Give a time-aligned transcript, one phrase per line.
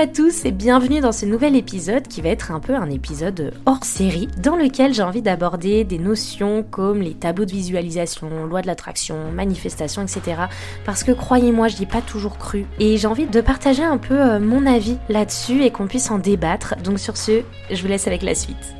[0.00, 3.52] à tous et bienvenue dans ce nouvel épisode qui va être un peu un épisode
[3.66, 8.62] hors série dans lequel j'ai envie d'aborder des notions comme les tableaux de visualisation, loi
[8.62, 10.44] de l'attraction, manifestation, etc.
[10.86, 13.98] Parce que croyez-moi, je n'y ai pas toujours cru et j'ai envie de partager un
[13.98, 16.76] peu euh, mon avis là-dessus et qu'on puisse en débattre.
[16.82, 18.79] Donc sur ce, je vous laisse avec la suite.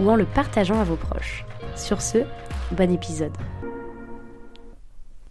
[0.00, 1.44] ou en le partageant à vos proches.
[1.76, 2.18] Sur ce,
[2.72, 3.32] bon épisode.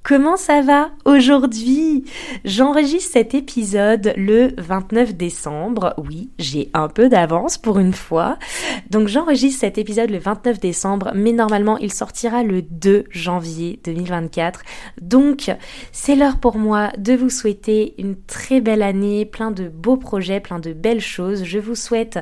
[0.07, 2.05] Comment ça va aujourd'hui?
[2.45, 5.95] J'enregistre cet épisode le 29 décembre.
[5.97, 8.37] Oui, j'ai un peu d'avance pour une fois.
[8.89, 14.61] Donc j'enregistre cet épisode le 29 décembre, mais normalement il sortira le 2 janvier 2024.
[15.01, 15.53] Donc
[15.91, 20.39] c'est l'heure pour moi de vous souhaiter une très belle année, plein de beaux projets,
[20.39, 21.43] plein de belles choses.
[21.43, 22.19] Je vous souhaite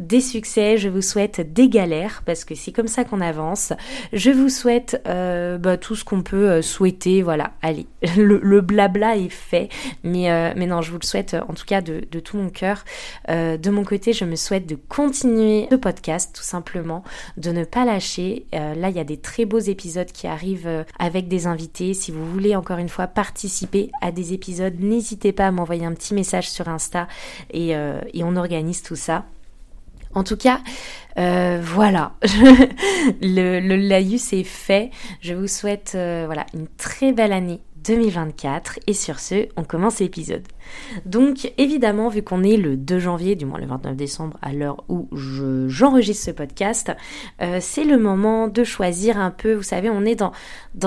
[0.00, 3.74] des succès, je vous souhaite des galères, parce que c'est comme ça qu'on avance.
[4.14, 9.16] Je vous souhaite euh, bah, tout ce qu'on peut euh, souhaiter voilà, allez, le, blabla
[9.16, 9.68] est fait,
[10.04, 12.84] mais, euh, mais non, je vous le souhaite en tout cas de, tout mon cœur.
[13.28, 17.02] Euh, de mon côté, je me souhaite de continuer le podcast, tout simplement,
[17.36, 18.46] de ne pas lâcher.
[18.54, 21.94] Euh, là, il y a des très beaux épisodes qui arrivent avec des invités.
[21.94, 25.94] Si vous voulez encore une fois participer à des épisodes, n'hésitez pas à m'envoyer un
[25.94, 27.08] petit message sur Insta
[27.52, 29.24] et on organise tout ça.
[30.16, 30.60] En tout cas,
[31.18, 32.14] euh, voilà,
[33.20, 34.90] le, laïus est fait.
[35.20, 40.00] Je vous souhaite euh, voilà une très belle année 2024 et sur ce, on commence
[40.00, 40.48] l'épisode.
[41.04, 44.84] Donc évidemment, vu qu'on est le 2 janvier, du moins le 29 décembre, à l'heure
[44.88, 45.08] où
[45.66, 46.92] j'enregistre ce podcast,
[47.42, 50.32] euh, c'est le moment de choisir un peu, vous savez, on est dans,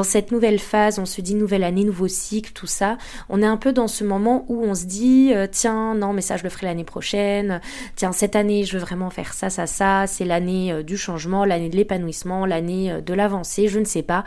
[0.03, 2.97] cette nouvelle phase, on se dit nouvelle année, nouveau cycle, tout ça.
[3.29, 6.21] On est un peu dans ce moment où on se dit, euh, tiens, non, mais
[6.21, 7.61] ça, je le ferai l'année prochaine.
[7.95, 10.07] Tiens, cette année, je veux vraiment faire ça, ça, ça.
[10.07, 13.67] C'est l'année euh, du changement, l'année de l'épanouissement, l'année de l'avancée.
[13.67, 14.23] Je ne sais pas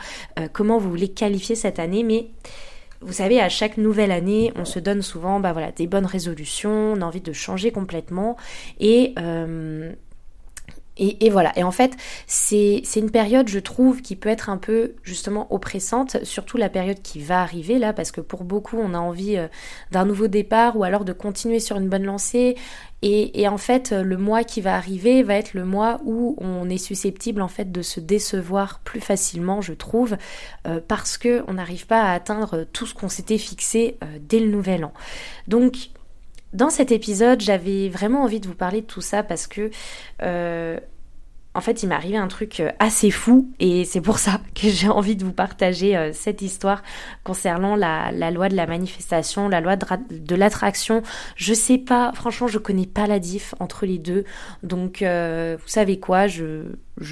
[0.51, 2.27] comment vous voulez qualifier cette année, mais
[3.05, 6.93] vous savez, à chaque nouvelle année, on se donne souvent bah voilà, des bonnes résolutions,
[6.93, 8.37] on a envie de changer complètement.
[8.79, 9.93] Et, euh,
[10.97, 11.93] et, voilà, et en fait,
[12.27, 17.01] c'est une période, je trouve, qui peut être un peu justement oppressante, surtout la période
[17.01, 19.47] qui va arriver là, parce que pour beaucoup, on a envie euh,
[19.91, 22.55] d'un nouveau départ ou alors de continuer sur une bonne lancée.
[23.05, 26.77] Et, en fait, le mois qui va arriver va être le mois où on est
[26.77, 30.15] susceptible en fait de se décevoir plus facilement, je trouve,
[30.67, 34.39] euh, parce que on n'arrive pas à atteindre tout ce qu'on s'était fixé euh, dès
[34.39, 34.93] le nouvel an.
[35.49, 35.89] Donc
[36.53, 39.71] dans cet épisode, j'avais vraiment envie de vous parler de tout ça parce que
[40.21, 40.79] euh,
[41.55, 44.69] en fait, il m'est arrivé un truc euh, assez fou et c'est pour ça que
[44.69, 46.81] j'ai envie de vous partager euh, cette histoire
[47.23, 51.03] concernant la, loi de la manifestation, la loi de, l'attraction.
[51.35, 54.23] Je sais pas, franchement, je connais pas la diff entre les deux.
[54.63, 56.63] Donc, euh, vous savez quoi, je,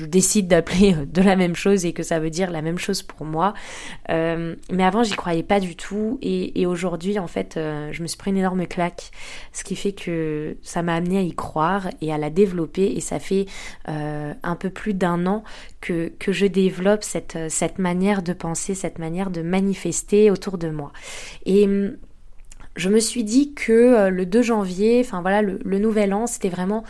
[0.05, 3.25] décide d'appeler de la même chose et que ça veut dire la même chose pour
[3.25, 3.53] moi.
[4.09, 6.19] Mais avant, j'y croyais pas du tout.
[6.21, 9.11] Et, aujourd'hui, en fait, je me suis pris une énorme claque.
[9.53, 12.93] Ce qui fait que ça m'a amené à y croire et à la développer.
[12.95, 13.47] Et ça fait
[14.43, 15.43] un peu plus d'un an
[15.79, 20.69] que, que je développe cette, cette manière de penser, cette manière de manifester autour de
[20.69, 20.91] moi.
[21.45, 21.67] Et
[22.75, 26.83] je me suis dit que le 2 janvier, enfin voilà, le, nouvel an, c'était vraiment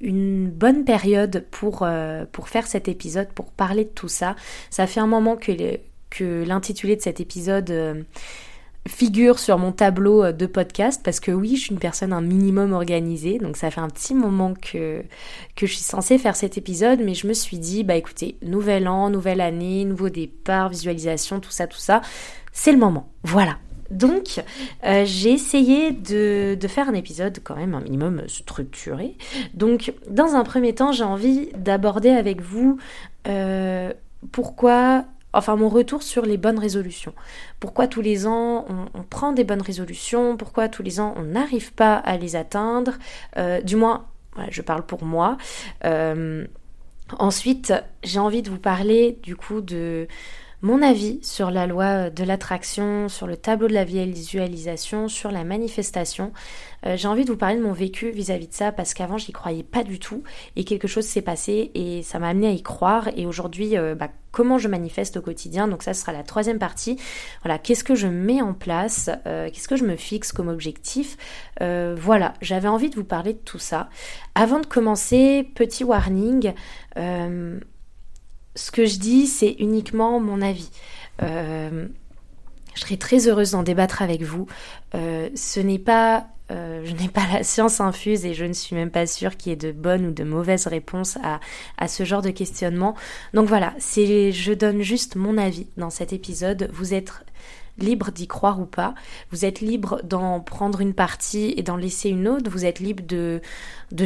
[0.00, 4.36] une bonne période pour, euh, pour faire cet épisode, pour parler de tout ça.
[4.70, 8.02] Ça fait un moment que, l'intitulé de cet épisode euh,
[8.88, 12.20] figure sur mon tableau euh, de podcast parce que oui, je suis une personne un
[12.20, 15.02] minimum organisée, donc ça fait un petit moment que,
[15.56, 18.88] que je suis censée faire cet épisode, mais je me suis dit, bah écoutez, nouvel
[18.88, 22.00] an, nouvelle année, nouveau départ, visualisation, tout ça, tout ça,
[22.52, 23.08] c'est le moment.
[23.22, 23.58] Voilà.
[23.90, 24.42] Donc,
[24.84, 29.16] euh, j'ai essayé de, faire un épisode quand même un minimum structuré.
[29.54, 32.78] Donc, dans un premier temps, j'ai envie d'aborder avec vous
[33.28, 33.92] euh,
[34.32, 35.04] pourquoi,
[35.38, 37.14] enfin mon retour sur les bonnes résolutions.
[37.60, 41.72] Pourquoi tous les ans on, prend des bonnes résolutions, pourquoi tous les ans on n'arrive
[41.72, 42.92] pas à les atteindre,
[43.36, 44.06] euh, du moins,
[44.50, 45.38] je parle pour moi.
[47.18, 50.06] ensuite, j'ai envie de vous parler du coup de
[50.60, 55.44] mon avis sur la loi de l'attraction, sur le tableau de la visualisation, sur la
[55.44, 56.32] manifestation.
[56.84, 59.32] Euh, j'ai envie de vous parler de mon vécu vis-à-vis de ça parce qu'avant j'y
[59.32, 60.22] croyais pas du tout
[60.56, 63.94] et quelque chose s'est passé et ça m'a amené à y croire et aujourd'hui euh,
[63.94, 65.68] bah, comment je manifeste au quotidien?
[65.68, 66.98] Donc ça sera la troisième partie.
[67.44, 71.16] Voilà, qu'est-ce que je mets en place, euh, qu'est-ce que je me fixe comme objectif?
[71.60, 73.88] voilà, j'avais envie de vous parler de tout ça.
[74.36, 76.52] Avant de commencer, petit warning
[78.58, 80.70] ce que je dis, c'est uniquement mon avis.
[81.22, 81.86] Euh,
[82.74, 84.46] je serais très heureuse d'en débattre avec vous.
[84.94, 88.74] Euh, ce n'est pas, euh, je n'ai pas la science infuse et je ne suis
[88.74, 91.40] même pas sûre qu'il y ait de bonnes ou de mauvaises réponses à,
[91.76, 92.96] à ce genre de questionnement.
[93.32, 96.68] Donc voilà, je donne juste mon avis dans cet épisode.
[96.72, 97.12] Vous êtes
[97.78, 98.94] libre d'y croire ou pas.
[99.30, 102.50] Vous êtes libre d'en prendre une partie et d'en laisser une autre.
[102.50, 103.40] Vous êtes libre de,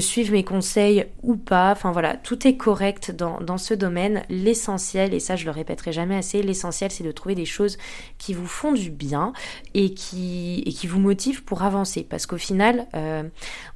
[0.00, 1.72] suivre mes conseils ou pas.
[1.72, 4.22] Enfin voilà, tout est correct dans, ce domaine.
[4.28, 7.78] L'essentiel, et ça je le répéterai jamais assez, l'essentiel c'est de trouver des choses
[8.18, 9.32] qui vous font du bien
[9.74, 12.06] et qui, et qui vous motivent pour avancer.
[12.08, 13.22] Parce qu'au final, euh,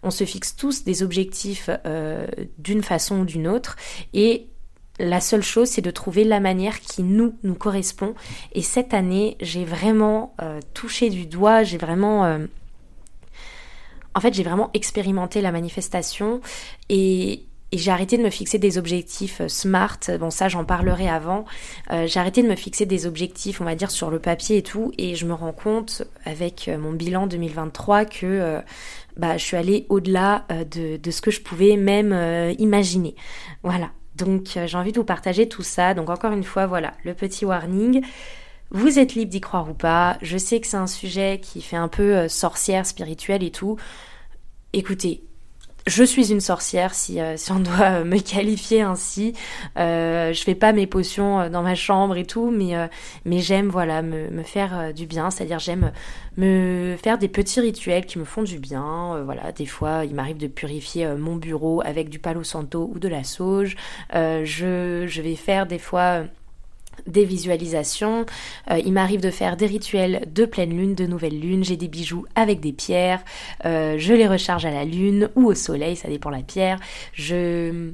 [0.02, 2.26] on se fixe tous des objectifs euh,
[2.58, 3.76] d'une façon ou d'une autre.
[4.14, 4.48] Et
[4.98, 8.14] la seule chose, c'est de trouver la manière qui nous, nous correspond.
[8.52, 12.24] Et cette année, j'ai vraiment euh, touché du doigt, j'ai vraiment...
[12.24, 12.46] Euh,
[14.14, 16.40] en fait, j'ai vraiment expérimenté la manifestation
[16.88, 19.98] et, j'ai arrêté de me fixer des objectifs euh, smart.
[20.18, 21.44] Bon, ça, j'en parlerai avant.
[21.90, 24.92] j'ai arrêté de me fixer des objectifs, on va dire, sur le papier et tout.
[24.96, 28.62] Et je me rends compte, avec mon bilan 2023, que
[29.16, 32.14] bah, je suis allée au-delà de, de, ce que je pouvais même
[32.58, 33.14] imaginer.
[33.62, 33.90] Voilà.
[34.16, 35.94] Donc euh, j'ai envie de vous partager tout ça.
[35.94, 38.04] Donc encore une fois, voilà, le petit warning.
[38.70, 40.18] Vous êtes libre d'y croire ou pas.
[40.22, 43.76] Je sais que c'est un sujet qui fait un peu euh, sorcière spirituelle et tout.
[44.72, 45.22] Écoutez,
[45.86, 49.34] je suis une sorcière si, euh, on doit me qualifier ainsi.
[49.78, 52.86] Euh, je fais pas mes potions euh, dans ma chambre et tout, mais, euh,
[53.24, 55.92] mais j'aime voilà me, me faire du bien, c'est-à-dire j'aime
[56.36, 59.22] me faire des petits rituels qui me font du bien.
[59.24, 63.08] voilà, des fois il m'arrive de purifier mon bureau avec du palo santo ou de
[63.08, 63.76] la sauge.
[64.12, 66.24] je, je vais faire des fois
[67.06, 68.26] des visualisations.
[68.70, 71.64] Euh, il m'arrive de faire des rituels de pleine lune, de nouvelle lune.
[71.64, 73.22] J'ai des bijoux avec des pierres.
[73.64, 76.78] Euh, je les recharge à la lune ou au soleil, ça dépend la pierre.
[77.12, 77.92] Je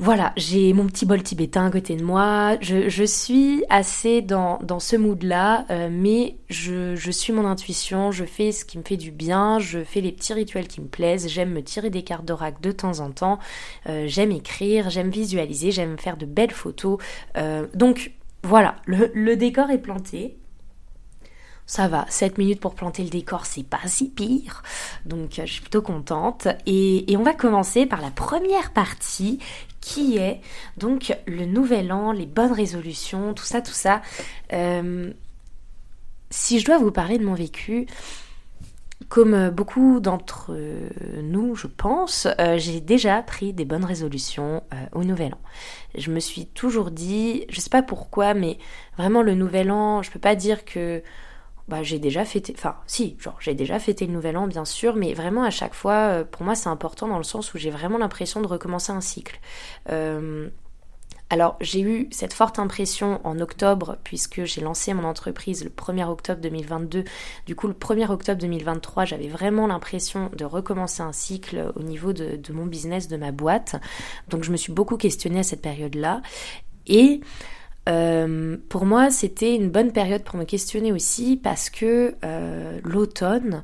[0.00, 2.56] voilà, j'ai mon petit bol tibétain à côté de moi.
[2.60, 8.64] Je, suis assez dans, ce mood-là, euh, mais je, suis mon intuition, je fais ce
[8.64, 11.62] qui me fait du bien, je fais les petits rituels qui me plaisent, j'aime me
[11.64, 13.40] tirer des cartes d'oracle de temps en temps,
[13.88, 16.98] euh, j'aime écrire, j'aime visualiser, j'aime faire de belles photos.
[17.36, 18.12] Euh, donc
[18.44, 20.38] voilà, le, décor est planté
[21.68, 24.62] ça va, 7 minutes pour planter le décor, c'est pas si pire.
[25.04, 26.48] Donc je suis plutôt contente.
[26.64, 29.38] Et, on va commencer par la première partie
[29.88, 30.42] qui est
[30.76, 34.02] donc le nouvel an, les bonnes résolutions, tout ça, tout ça.
[34.52, 35.10] Euh,
[36.28, 37.86] si je dois vous parler de mon vécu,
[39.08, 40.54] comme beaucoup d'entre
[41.22, 45.40] nous, je pense, euh, j'ai déjà pris des bonnes résolutions euh, au Nouvel An.
[45.96, 48.58] Je me suis toujours dit, je sais pas pourquoi, mais
[48.98, 51.02] vraiment le Nouvel An, je peux pas dire que
[51.68, 54.96] bah, j'ai déjà fêté, enfin si, genre j'ai déjà fêté le nouvel an bien sûr,
[54.96, 57.70] mais vraiment à chaque fois, euh, pour moi c'est important dans le sens où j'ai
[57.70, 59.38] vraiment l'impression de recommencer un cycle.
[59.90, 60.48] Euh,
[61.30, 66.08] alors j'ai eu cette forte impression en octobre puisque j'ai lancé mon entreprise le 1er
[66.08, 67.04] octobre 2022.
[67.46, 72.14] Du coup le 1er octobre 2023 j'avais vraiment l'impression de recommencer un cycle au niveau
[72.14, 73.76] de, de, mon business, de ma boîte.
[74.28, 76.22] Donc je me suis beaucoup questionnée à cette période-là.
[76.86, 77.20] Et
[77.88, 83.62] euh, pour moi, c'était une bonne période pour me questionner aussi parce que euh, l'automne,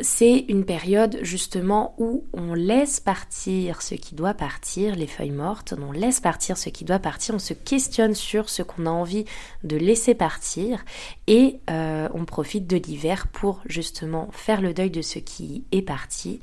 [0.00, 5.74] c'est une période justement où on laisse partir ce qui doit partir, les feuilles mortes,
[5.76, 9.24] on laisse partir ce qui doit partir, on se questionne sur ce qu'on a envie
[9.64, 10.84] de laisser partir
[11.26, 15.82] et euh, on profite de l'hiver pour justement faire le deuil de ce qui est
[15.82, 16.40] parti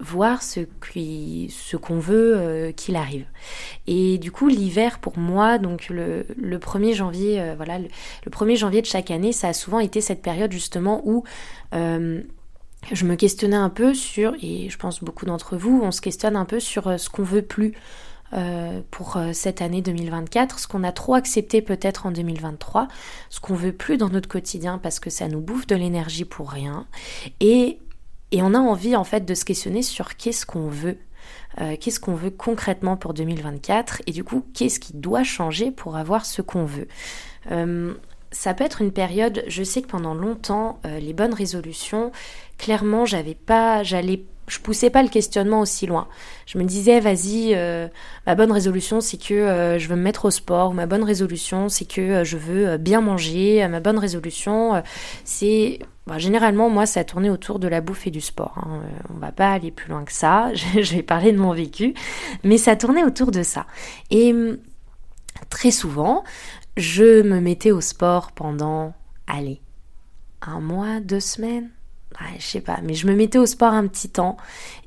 [0.00, 3.26] voir ce ce qu'on veut euh, qu'il arrive.
[3.86, 7.88] Et du coup, l'hiver pour moi, donc le, le 1er janvier, euh, voilà, le,
[8.30, 11.24] 1er janvier de chaque année, ça a souvent été cette période justement où
[11.74, 12.22] euh,
[12.92, 16.36] je me questionnais un peu sur, et je pense beaucoup d'entre vous, on se questionne
[16.36, 17.74] un peu sur ce qu'on veut plus.
[18.90, 22.88] pour cette année 2024, ce qu'on a trop accepté peut-être en 2023,
[23.28, 26.50] ce qu'on veut plus dans notre quotidien parce que ça nous bouffe de l'énergie pour
[26.50, 26.86] rien,
[27.40, 27.80] et
[28.32, 30.98] et on a envie en fait de se questionner sur qu'est-ce qu'on veut.
[31.60, 35.96] Euh, qu'est-ce qu'on veut concrètement pour 2024 et du coup qu'est-ce qui doit changer pour
[35.96, 36.86] avoir ce qu'on veut.
[37.50, 37.94] Euh,
[38.30, 42.12] ça peut être une période, je sais que pendant longtemps, euh, les bonnes résolutions,
[42.58, 46.08] clairement, j'avais pas, j'allais je poussais pas le questionnement aussi loin.
[46.46, 47.88] Je me disais, vas-y, euh,
[48.26, 50.74] ma bonne résolution, c'est que euh, je veux me mettre au sport.
[50.74, 53.66] Ma bonne résolution, c'est que euh, je veux bien manger.
[53.68, 54.82] Ma bonne résolution,
[55.24, 55.78] c'est...
[56.06, 58.54] Bah, généralement, moi, ça tournait autour de la bouffe et du sport.
[58.56, 58.82] Hein.
[59.14, 60.52] On va pas aller plus loin que ça.
[60.54, 61.94] je vais parler de mon vécu.
[62.42, 63.66] Mais ça tournait autour de ça.
[64.10, 64.58] Et hum,
[65.48, 66.24] très souvent,
[66.76, 68.94] je me mettais au sport pendant,
[69.28, 69.60] allez,
[70.42, 71.70] un mois, deux semaines
[72.38, 74.36] je sais pas, mais je me mettais au sport un petit temps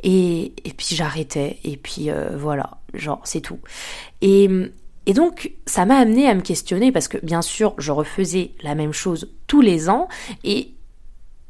[0.03, 3.59] et, et puis j'arrêtais et puis euh, voilà, genre c'est tout.
[4.21, 4.49] Et,
[5.05, 8.75] et donc ça m'a amené à me questionner parce que bien sûr je refaisais la
[8.75, 10.07] même chose tous les ans
[10.43, 10.73] et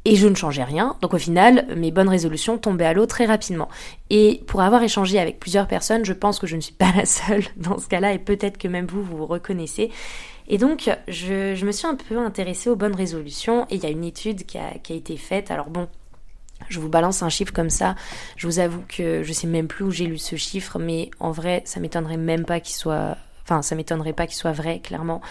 [0.05, 0.97] et je ne changeais rien.
[1.01, 3.69] Donc au final, mes bonnes résolutions tombaient à l'eau très rapidement.
[4.09, 7.05] Et pour avoir échangé avec plusieurs personnes, je pense que je ne suis pas la
[7.05, 9.91] seule dans ce cas-là, et peut-être que même vous, vous vous reconnaissez.
[10.47, 13.89] Et donc, je, me suis un peu intéressée aux bonnes résolutions et il y a
[13.89, 15.51] une étude qui a, été faite.
[15.51, 15.87] Alors bon,
[16.69, 17.95] je vous balance un chiffre comme ça.
[18.35, 21.31] Je vous avoue que je sais même plus où j'ai lu ce chiffre, mais en
[21.31, 25.21] vrai, ça m'étonnerait même pas qu'il soit, enfin, ça m'étonnerait pas qu'il soit vrai, clairement.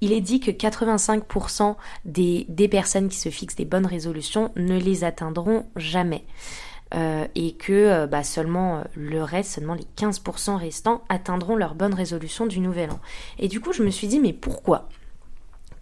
[0.00, 4.78] Il est dit que 85% des, des personnes qui se fixent des bonnes résolutions ne
[4.78, 6.24] les atteindront jamais.
[6.94, 11.74] Euh, et que euh, bah, seulement euh, le reste, seulement les 15% restants atteindront leur
[11.74, 13.00] bonne résolution du nouvel an.
[13.40, 14.88] Et du coup, je me suis dit, mais pourquoi?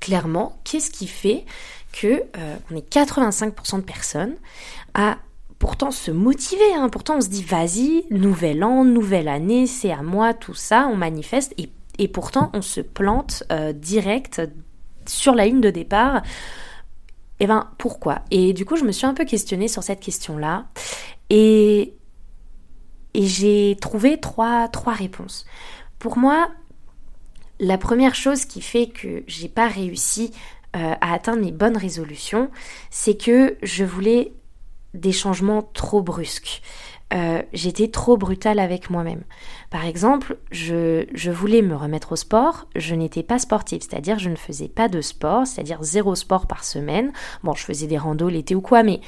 [0.01, 1.45] Clairement, qu'est-ce qui fait
[1.93, 2.23] que
[2.75, 4.37] est 85% de personnes
[4.95, 5.19] à
[5.59, 6.89] pourtant se motiver hein?
[6.89, 10.97] Pourtant, on se dit, vas-y, nouvel an, nouvelle année, c'est à moi, tout ça, on
[10.97, 11.55] manifeste,
[11.99, 14.41] et pourtant, on se plante direct
[15.07, 16.23] sur la ligne de départ
[17.43, 18.23] eh ben pourquoi?
[18.31, 20.67] Et du coup, je me suis un peu questionnée sur cette question-là
[21.29, 21.93] et,
[23.15, 25.45] et j'ai trouvé trois, trois réponses.
[25.99, 26.53] Pour moi,
[27.59, 30.31] la première chose qui fait que j'ai pas réussi
[30.77, 32.49] euh, à atteindre mes bonnes résolutions,
[32.91, 34.33] c'est que je voulais
[34.95, 36.63] des changements trop brusques.
[37.13, 39.23] Euh, j'étais trop brutale avec moi-même.
[39.71, 44.31] Par exemple, je, je, voulais me remettre au sport, je n'étais pas sportive, c'est-à-dire je
[44.31, 47.13] ne faisais pas de sport, c'est-à-dire zéro sport par semaine.
[47.43, 49.01] Bon, je faisais des randos l'été ou quoi, mais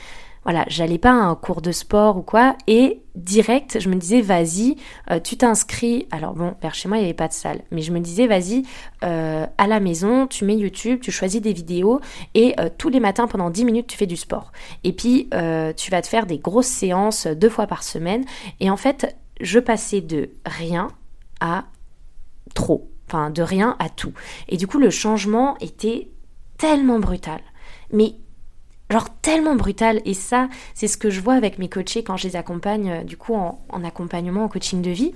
[0.45, 4.21] voilà, j'allais pas à un cours de sport ou quoi, et direct, je me disais,
[4.21, 4.77] vas-y,
[5.11, 6.07] euh, tu t'inscris.
[6.11, 8.27] Alors bon, vers chez moi, il n'y avait pas de salle, mais je me disais,
[8.27, 8.63] vas-y,
[9.05, 12.01] euh, à la maison, tu mets YouTube, tu choisis des vidéos,
[12.35, 14.53] et euh, tous les matins, pendant 10 minutes, tu fais du sport.
[14.85, 15.29] Et puis,
[15.77, 18.25] tu vas te faire des grosses séances deux fois par semaine.
[18.61, 20.89] Et en fait, je passais de rien
[21.41, 21.65] à
[22.55, 22.91] trop.
[23.07, 24.13] Enfin, de rien à tout.
[24.49, 26.09] Et du coup, le changement était
[26.59, 27.41] tellement brutal.
[27.93, 28.15] Mais
[28.91, 32.29] genre tellement brutal et ça c'est ce que je vois avec mes coachés quand je
[32.29, 35.13] les accompagne euh, du coup en, en accompagnement en coaching de vie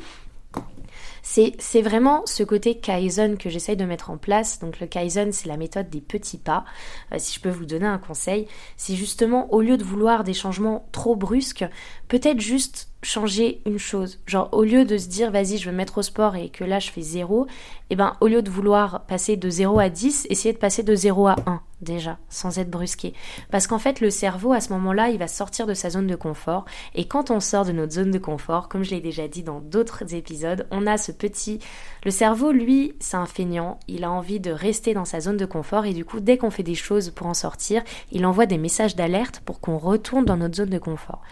[1.60, 4.60] c'est vraiment ce côté Kaizen que j'essaye de mettre en place.
[4.60, 6.64] Donc le Kaizen, c'est la méthode des petits pas.
[7.12, 8.46] Euh, si je peux vous donner un conseil,
[8.76, 11.66] c'est justement au lieu de vouloir des changements trop brusques,
[12.08, 14.18] peut-être juste changer une chose.
[14.26, 16.64] Genre au lieu de se dire vas-y je vais me mettre au sport et que
[16.64, 19.88] là je fais zéro, et eh ben au lieu de vouloir passer de 0 à
[19.88, 23.14] 10, essayer de passer de 0 à 1 déjà, sans être brusqué.
[23.52, 26.16] Parce qu'en fait le cerveau à ce moment-là il va sortir de sa zone de
[26.16, 29.44] confort et quand on sort de notre zone de confort, comme je l'ai déjà dit
[29.44, 31.60] dans d'autres épisodes, on a ce petit...
[32.04, 35.46] Le cerveau lui c'est un feignant, il a envie de rester dans sa zone de
[35.46, 38.58] confort et du coup dès qu'on fait des choses pour en sortir, il envoie des
[38.58, 41.22] messages d'alerte pour qu'on retourne dans notre zone de confort.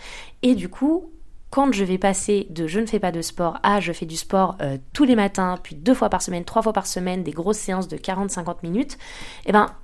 [0.43, 1.11] Et du coup,
[1.51, 4.17] quand je vais passer de je ne fais pas de sport à je fais du
[4.17, 7.31] sport euh, tous les matins, puis deux fois par semaine, trois fois par semaine, des
[7.31, 8.99] grosses séances de 40-50 minutes,
[9.47, 9.75] eh ben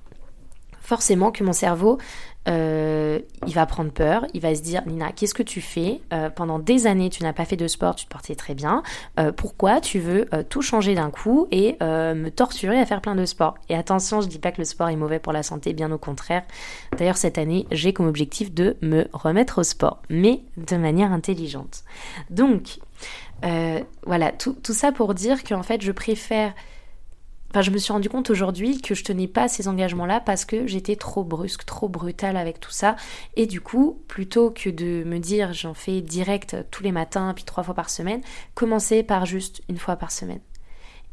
[0.81, 1.97] forcément que mon cerveau
[2.47, 6.01] euh, il va prendre peur, il va se dire Nina, qu'est-ce que tu fais?
[6.11, 8.83] Euh, Pendant des années, tu n'as pas fait de sport, tu te portais très bien.
[9.19, 13.25] Euh, pourquoi tu veux tout changer d'un coup et me torturer à faire plein de
[13.25, 13.55] sport?
[13.69, 15.97] Et attention, je dis pas que le sport est mauvais pour la santé, bien au
[15.97, 16.43] contraire.
[16.97, 21.83] D'ailleurs, cette année, j'ai comme objectif de me remettre au sport, mais de manière intelligente.
[22.29, 22.79] Donc,
[24.05, 26.53] voilà, tout, tout ça pour dire qu'en fait, je préfère
[27.53, 30.65] Enfin, je me suis rendu compte aujourd'hui que je tenais pas ces engagements-là parce que
[30.65, 32.95] j'étais trop brusque, trop brutale avec tout ça.
[33.35, 37.43] Et du coup, plutôt que de me dire j'en fais direct tous les matins, puis
[37.43, 38.21] trois fois par semaine,
[38.55, 40.39] commencez par juste une fois par semaine.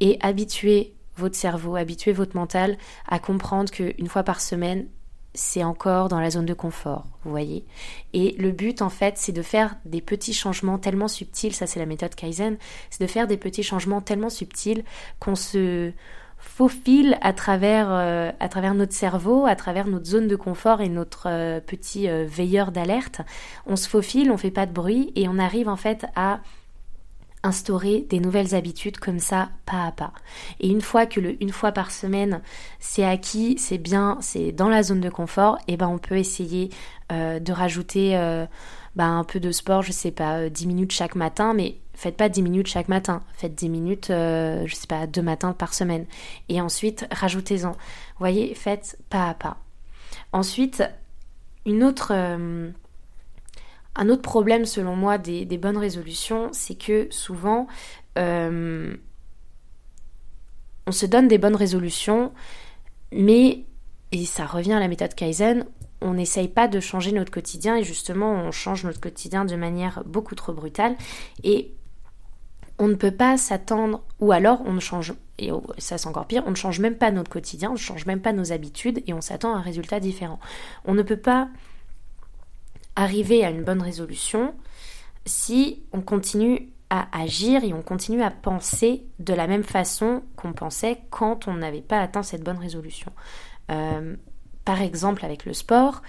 [0.00, 4.86] Et habituez votre cerveau, habituez votre mental à comprendre qu'une fois par semaine,
[5.34, 7.66] c'est encore dans la zone de confort, vous voyez.
[8.14, 11.80] Et le but, en fait, c'est de faire des petits changements tellement subtils, ça c'est
[11.80, 12.56] la méthode Kaizen,
[12.88, 14.84] c'est de faire des petits changements tellement subtils
[15.20, 15.92] qu'on se
[16.40, 20.88] faufile à travers, euh, à travers notre cerveau, à travers notre zone de confort et
[20.88, 23.20] notre euh, petit euh, veilleur d'alerte.
[23.66, 26.40] On se faufile, on fait pas de bruit et on arrive en fait à
[27.42, 30.12] instaurer des nouvelles habitudes comme ça, pas à pas.
[30.60, 32.42] Et une fois que le une fois par semaine,
[32.78, 36.18] c'est acquis, c'est bien, c'est dans la zone de confort, et eh ben on peut
[36.18, 36.68] essayer
[37.08, 38.14] de rajouter
[38.96, 42.28] bah, un peu de sport, je sais pas, 10 minutes chaque matin, mais faites pas
[42.28, 46.06] 10 minutes chaque matin, faites 10 minutes, je sais pas, deux matins par semaine.
[46.48, 47.72] Et ensuite, rajoutez-en.
[47.72, 47.76] Vous
[48.18, 49.58] voyez, faites pas à pas.
[50.32, 50.82] Ensuite,
[51.66, 52.72] une autre, un
[54.08, 57.68] autre problème selon moi des, bonnes résolutions, c'est que souvent,
[60.90, 62.32] on se donne des bonnes résolutions,
[63.12, 63.64] mais,
[64.12, 65.64] et ça revient à la méthode Kaizen,
[66.00, 70.02] on n'essaye pas de changer notre quotidien et justement on change notre quotidien de manière
[70.06, 70.96] beaucoup trop brutale
[71.44, 71.74] et
[72.80, 76.42] on ne peut pas s'attendre, ou alors on ne change, et ça c'est encore pire,
[76.46, 79.12] on ne change même pas notre quotidien, on ne change même pas nos habitudes et
[79.12, 80.40] on s'attend à un résultat différent.
[80.86, 81.48] On ne peut pas
[82.96, 84.54] arriver à une bonne résolution
[85.26, 90.54] si on continue à agir et on continue à penser de la même façon qu'on
[90.54, 93.12] pensait quand on n'avait pas atteint cette bonne résolution.
[93.70, 94.16] Euh,
[94.70, 96.00] par exemple avec le sport,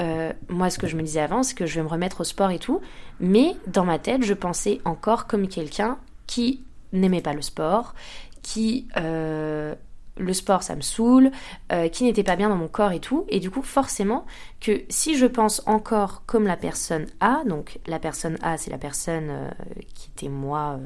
[0.00, 2.24] euh, moi ce que je me disais avant, c'est que je vais me remettre au
[2.24, 2.80] sport et tout,
[3.20, 7.94] mais dans ma tête, je pensais encore comme quelqu'un qui n'aimait pas le sport,
[8.40, 9.74] qui euh,
[10.16, 11.30] le sport ça me saoule,
[11.70, 13.26] euh, qui n'était pas bien dans mon corps et tout.
[13.28, 14.24] Et du coup, forcément,
[14.58, 18.78] que si je pense encore comme la personne A, donc la personne A c'est la
[18.78, 19.50] personne
[19.94, 20.80] qui était moi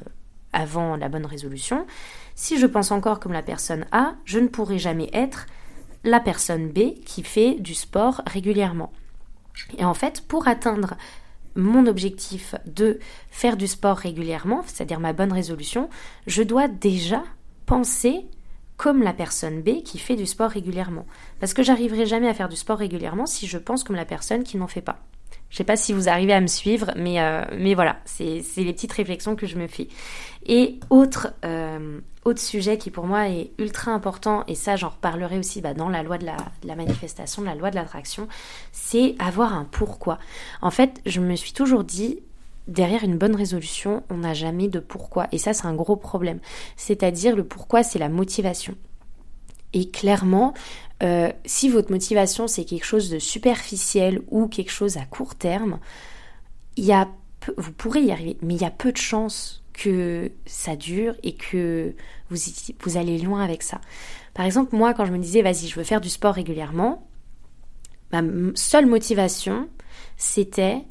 [0.52, 1.86] avant la bonne résolution,
[2.34, 5.46] si je pense encore comme la personne A, je ne pourrai jamais être
[6.04, 8.92] la personne B qui fait du sport régulièrement.
[9.78, 10.94] Et en fait, pour atteindre
[11.54, 12.98] mon objectif de
[13.30, 15.88] faire du sport régulièrement, c'est-à-dire ma bonne résolution,
[16.26, 17.22] je dois déjà
[17.66, 18.26] penser
[18.76, 21.06] comme la personne B qui fait du sport régulièrement.
[21.40, 24.42] Parce que j'arriverai jamais à faire du sport régulièrement si je pense comme la personne
[24.42, 24.98] qui n'en fait pas.
[25.50, 28.72] Je sais pas si vous arrivez à me suivre, mais, euh, mais voilà, c'est les
[28.72, 29.88] petites réflexions que je me fais.
[30.46, 35.38] Et autre, euh, autre sujet qui pour moi est ultra important, et ça j'en reparlerai
[35.38, 38.28] aussi bah, dans la loi de la, de la manifestation, de la loi de l'attraction,
[38.72, 40.18] c'est avoir un pourquoi.
[40.62, 42.20] En fait, je me suis toujours dit,
[42.68, 45.26] derrière une bonne résolution, on n'a jamais de pourquoi.
[45.32, 46.40] Et ça, c'est un gros problème.
[46.76, 48.74] C'est-à-dire, le pourquoi, c'est la motivation.
[49.72, 50.54] Et clairement,
[51.02, 55.78] euh, si votre motivation c'est quelque chose de superficiel ou quelque chose à court terme,
[56.76, 57.08] y a
[57.56, 61.34] vous pourrez y arriver, mais il y a peu de chances que ça dure et
[61.34, 61.94] que
[62.30, 62.36] vous,
[62.80, 63.80] vous allez loin avec ça.
[64.34, 67.06] Par exemple, moi, quand je me disais, vas-y, je veux faire du sport régulièrement,
[68.12, 68.22] ma
[68.54, 69.68] seule motivation,
[70.16, 70.82] c'était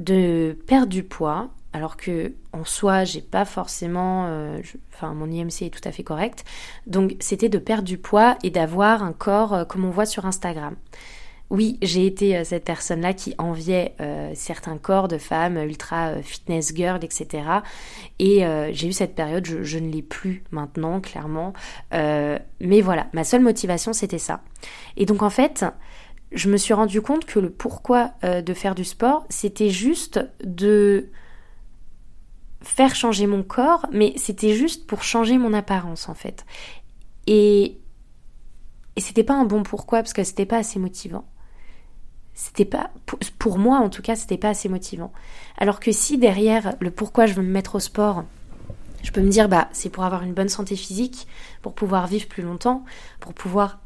[0.00, 4.60] de perdre du poids alors que en soi j'ai pas forcément euh,
[4.94, 6.44] enfin mon IMC est tout à fait correct.
[6.86, 10.24] Donc c'était de perdre du poids et d'avoir un corps euh, comme on voit sur
[10.24, 10.76] Instagram.
[11.50, 13.96] Oui j'ai été euh, cette personne là qui enviait
[14.34, 17.42] certains corps de femmes ultra fitness girl etc
[18.18, 21.52] et j'ai eu cette période je, je ne l'ai plus maintenant clairement.
[21.90, 24.42] Mais voilà ma seule motivation c'était ça.
[24.96, 25.64] Et donc en fait
[26.30, 31.10] je me suis rendu compte que le pourquoi de faire du sport c'était juste de
[32.64, 36.44] faire changer mon corps, mais c'était juste pour changer mon apparence en fait.
[37.26, 37.78] Et,
[38.96, 41.24] c'était pas un bon pourquoi parce que c'était pas assez motivant.
[42.32, 42.90] C'était pas,
[43.38, 45.12] pour moi en tout cas, c'était pas assez motivant.
[45.58, 48.24] Alors que si derrière le pourquoi je veux me mettre au sport,
[49.02, 51.26] je peux me dire bah c'est pour avoir une bonne santé physique,
[51.60, 52.84] pour pouvoir vivre plus longtemps,
[53.20, 53.80] pour pouvoir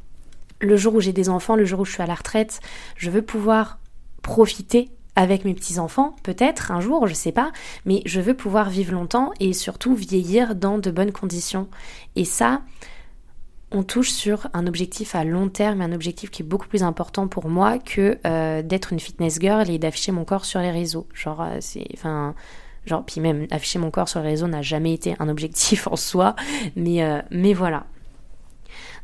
[0.61, 2.61] le jour où j'ai des enfants, le jour où je suis à la retraite,
[2.97, 3.79] je veux pouvoir
[4.23, 7.51] profiter avec mes petits-enfants, peut-être un jour, je sais pas,
[7.85, 11.67] mais je veux pouvoir vivre longtemps et surtout vieillir dans de bonnes conditions.
[12.15, 12.63] Et ça,
[13.73, 17.27] on touche sur un objectif à long terme, un objectif qui est beaucoup plus important
[17.27, 21.09] pour moi que euh, d'être une fitness girl et d'afficher mon corps sur les réseaux.
[21.15, 22.37] Genre, euh, c'est, enfin,
[22.87, 25.97] genre, puis même afficher mon corps sur les réseaux n'a jamais été un objectif en
[25.97, 26.37] soi,
[26.77, 27.87] mais, euh, mais voilà.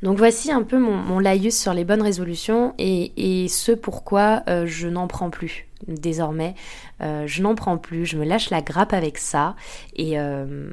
[0.05, 4.87] Donc voici un peu mon, laïus sur les bonnes résolutions et, ce pourquoi euh, je
[4.87, 6.55] n'en prends plus désormais.
[7.01, 9.57] Euh, je n'en prends plus, je me lâche la grappe avec ça
[9.97, 10.71] et, euh,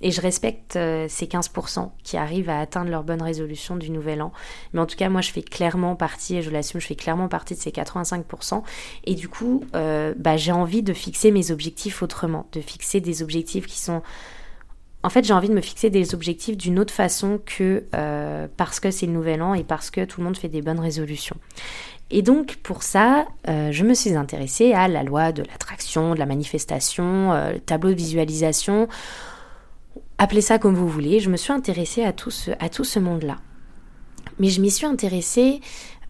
[0.00, 4.32] je respecte ces 15% qui arrivent à atteindre leur bonne résolution du nouvel an.
[4.72, 7.28] Mais en tout cas, moi je fais clairement partie, et je l'assume, je fais clairement
[7.28, 8.62] partie de ces 85%.
[9.04, 13.66] Et du coup, bah, j'ai envie de fixer mes objectifs autrement, de fixer des objectifs
[13.66, 14.02] qui sont
[15.06, 18.80] en fait, j'ai envie de me fixer des objectifs d'une autre façon que euh, parce
[18.80, 21.36] que c'est le nouvel an et parce que tout le monde fait des bonnes résolutions.
[22.10, 26.18] Et donc pour ça, euh, je me suis intéressée à la loi de l'attraction, de
[26.18, 28.88] la manifestation, euh, le tableau de visualisation,
[30.18, 31.20] appelez ça comme vous voulez.
[31.20, 33.36] Je me suis intéressée à tout ce, à tout ce monde-là.
[34.40, 35.60] Mais je m'y suis intéressée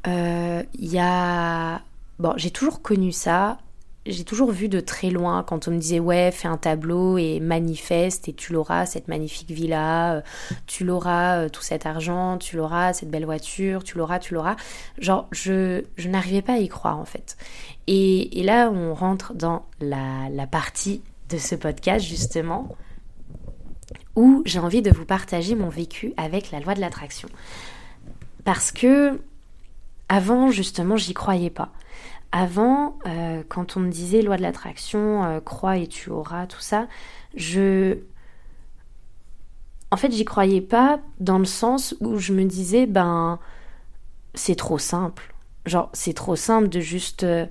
[0.07, 1.83] il y a...
[2.19, 3.59] Bon, j'ai toujours connu ça,
[4.07, 7.41] j'ai toujours vu de très loin quand on me disait ouais fais un tableau et
[7.41, 10.21] manifeste et tu l'auras cette magnifique villa, euh,
[10.67, 14.57] tu l'auras euh, tout cet argent, tu l'auras cette belle voiture, tu l'auras, tu l'auras.
[14.99, 17.37] Genre je, je n'arrivais pas à y croire en fait.
[17.87, 22.77] Et, et là on rentre dans la, la partie de ce podcast justement
[24.15, 27.29] où j'ai envie de vous partager mon vécu avec la loi de l'attraction.
[28.45, 29.21] Parce que
[30.09, 31.73] avant justement j'y croyais pas.
[32.33, 36.61] Avant, euh, quand on me disait loi de l'attraction, euh, crois et tu auras, tout
[36.61, 36.87] ça,
[37.35, 37.99] je.
[39.91, 43.39] En fait, j'y croyais pas dans le sens où je me disais, ben,
[44.35, 45.33] c'est trop simple.
[45.65, 47.47] Genre, c'est trop simple de juste euh,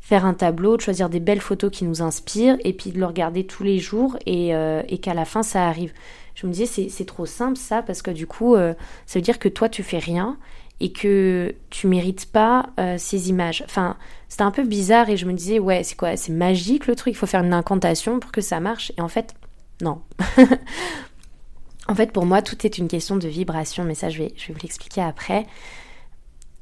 [0.00, 3.06] faire un tableau, de choisir des belles photos qui nous inspirent et puis de le
[3.06, 4.50] regarder tous les jours et,
[4.88, 5.92] et qu'à la fin ça arrive.
[6.34, 9.48] Je me disais, c'est trop simple ça parce que du coup, ça veut dire que
[9.48, 10.38] toi tu fais rien
[10.80, 13.62] et que tu mérites pas euh, ces images.
[13.64, 13.96] Enfin,
[14.28, 17.14] c'était un peu bizarre et je me disais, ouais, c'est quoi C'est magique le truc,
[17.14, 18.92] il faut faire une incantation pour que ça marche.
[18.98, 19.34] Et en fait,
[19.80, 20.02] non.
[21.88, 24.48] en fait, pour moi, tout est une question de vibration, mais ça, je vais, je
[24.48, 25.46] vais vous l'expliquer après.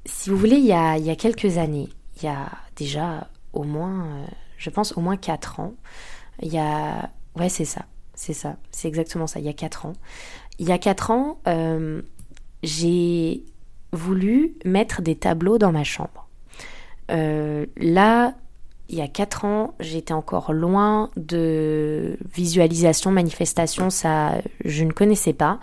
[0.07, 3.29] Si vous voulez, il y a, il y a quelques années, il y a déjà
[3.53, 4.27] au moins, euh,
[4.59, 5.75] je pense, au moins 4 ans,
[6.43, 7.11] il y a...
[7.37, 9.95] Ouais, c'est ça, c'est ça, c'est exactement ça, il y a 4 ans.
[10.59, 12.03] Il y a 4 ans, euh,
[12.63, 13.45] j'ai
[13.95, 16.29] voulu mettre des tableaux dans ma chambre.
[17.11, 18.35] Euh, là,
[18.89, 25.33] il y a 4 ans, j'étais encore loin de visualisation, manifestation, ça, je ne connaissais
[25.33, 25.59] pas.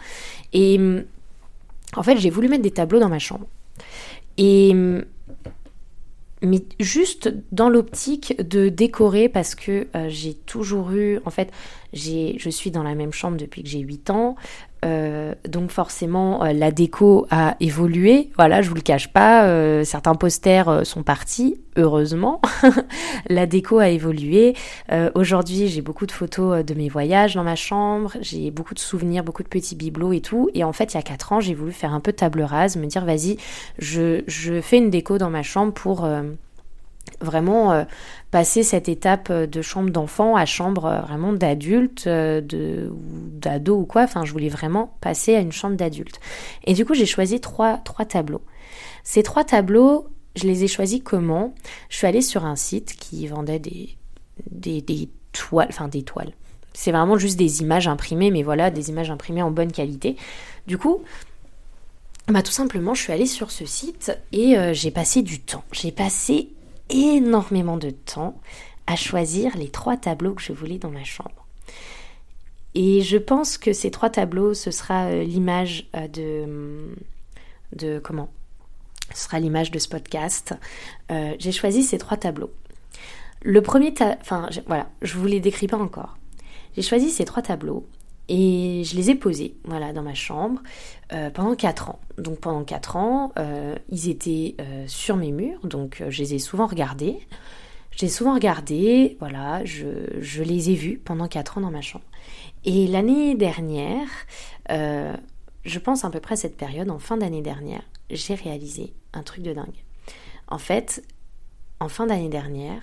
[0.53, 0.79] Et
[1.95, 3.45] en fait, j'ai voulu mettre des tableaux dans ma chambre.
[4.37, 4.73] Et
[6.41, 11.51] mais juste dans l'optique de décorer parce que euh, j'ai toujours eu, en fait,
[11.93, 14.35] je suis dans la même chambre depuis que j'ai 8 ans,
[14.83, 18.31] euh, donc forcément euh, la déco a évolué.
[18.35, 22.41] Voilà, je vous le cache pas, euh, certains posters sont partis, heureusement.
[23.29, 24.55] la déco a évolué.
[25.15, 29.23] Aujourd'hui, j'ai beaucoup de photos de mes voyages dans ma chambre, j'ai beaucoup de souvenirs,
[29.23, 30.49] beaucoup de petits bibelots et tout.
[30.53, 32.75] Et en fait, il y a 4 ans, j'ai voulu faire un peu table rase,
[32.75, 33.37] me dire vas-y,
[33.77, 34.21] je,
[34.61, 36.07] fais une déco dans ma chambre pour
[37.19, 37.85] vraiment
[38.31, 43.85] passer cette étape de chambre d'enfant à chambre euh, vraiment d'adulte, euh, de, d'ado ou
[43.85, 44.03] quoi.
[44.03, 46.19] Enfin, je voulais vraiment passer à une chambre d'adulte.
[46.63, 48.41] Et du coup, j'ai choisi trois, trois tableaux.
[49.03, 51.53] Ces trois tableaux, je les ai choisis comment?
[51.89, 53.89] Je suis allée sur un site qui vendait des,
[54.49, 56.31] des, des toiles, enfin des toiles.
[56.73, 60.15] C'est vraiment juste des images imprimées, mais voilà, des images imprimées en bonne qualité.
[60.67, 61.01] Du coup,
[62.29, 65.65] bah, tout simplement, je suis allée sur ce site et j'ai passé du temps.
[65.73, 66.47] J'ai passé
[66.91, 68.39] énormément de temps
[68.87, 71.47] à choisir les trois tableaux que je voulais dans ma chambre.
[72.73, 76.95] Et je pense que ces trois tableaux, ce sera euh, l'image euh, de,
[77.75, 78.29] de comment?
[79.13, 80.53] Ce sera l'image de ce podcast.
[81.11, 82.51] Euh, j'ai choisi ces trois tableaux.
[83.41, 86.17] Le premier, enfin voilà, je vous les décris pas encore.
[86.75, 87.85] J'ai choisi ces trois tableaux
[88.33, 90.61] et je les ai posés, voilà, dans ma chambre
[91.11, 91.99] euh, pendant 4 ans.
[92.17, 96.39] Donc pendant 4 ans, euh, ils étaient euh, sur mes murs, donc je les ai
[96.39, 97.27] souvent regardés.
[97.91, 99.85] J'ai souvent regardé, voilà, je,
[100.21, 102.05] je, les ai vus pendant 4 ans dans ma chambre.
[102.63, 104.07] Et l'année dernière,
[104.69, 109.23] je pense à peu près à cette période, en fin d'année dernière, j'ai réalisé un
[109.23, 109.83] truc de dingue.
[110.47, 111.03] En fait,
[111.81, 112.81] en fin d'année dernière,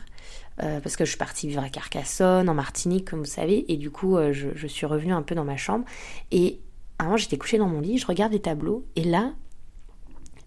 [0.62, 3.77] euh, parce que je suis partie vivre à Carcassonne, en Martinique, comme vous savez, et
[3.77, 5.85] du coup, euh, je, suis revenue un peu dans ma chambre.
[6.31, 6.61] Et
[6.99, 9.35] avant, j'étais couchée dans mon lit, je regarde les tableaux, et là,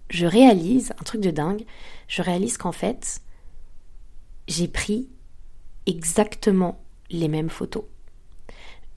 [0.09, 1.63] je réalise un truc de dingue.
[2.07, 3.21] Je réalise qu'en fait,
[4.49, 5.07] j'ai pris
[5.85, 7.85] exactement les mêmes photos.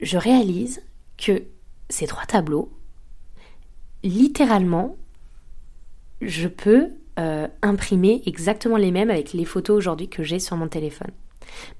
[0.01, 0.81] Je réalise
[1.17, 1.43] que
[1.89, 2.71] ces trois tableaux,
[4.03, 4.97] littéralement,
[6.21, 7.47] je peux euh,
[8.25, 11.11] exactement les mêmes avec les photos aujourd'hui que j'ai sur mon téléphone.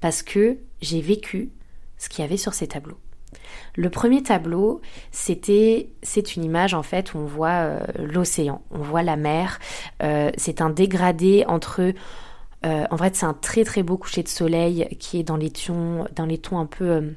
[0.00, 1.50] Parce que j'ai vécu
[1.98, 2.98] ce qu'il y avait sur ces tableaux.
[3.74, 8.78] Le premier tableau, c'était, c'est une image en fait où on voit euh, l'océan, on
[8.78, 9.58] voit la mer.
[10.02, 11.92] Euh, c'est un dégradé entre
[12.90, 16.04] en fait, c'est un très très beau coucher de soleil qui est dans les tons,
[16.16, 17.12] dans les tons un peu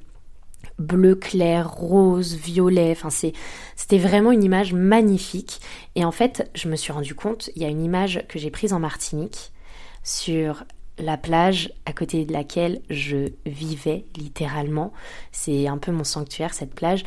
[0.79, 2.91] bleu clair, rose, violet.
[2.91, 5.61] Enfin, c'était vraiment une image magnifique.
[5.95, 8.49] Et en fait, je me suis rendu compte, il y a une image que j'ai
[8.49, 9.51] prise en Martinique
[10.03, 10.63] sur
[10.97, 14.91] la plage à côté de laquelle je vivais littéralement.
[15.31, 17.03] C'est un peu mon sanctuaire, cette plage.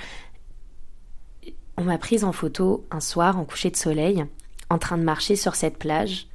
[1.77, 4.25] On m'a prise en photo un soir en coucher de soleil,
[4.71, 6.29] en train de marcher sur cette plage.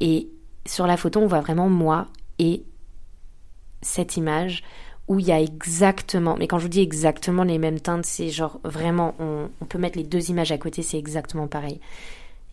[0.00, 0.28] Et
[0.66, 2.08] sur la photo, on voit vraiment moi
[2.38, 2.64] et
[3.82, 4.62] cette image
[5.08, 8.30] où il y a exactement, mais quand je vous dis exactement les mêmes teintes, c'est
[8.30, 11.80] genre vraiment, on, peut mettre les deux images à côté, c'est exactement pareil.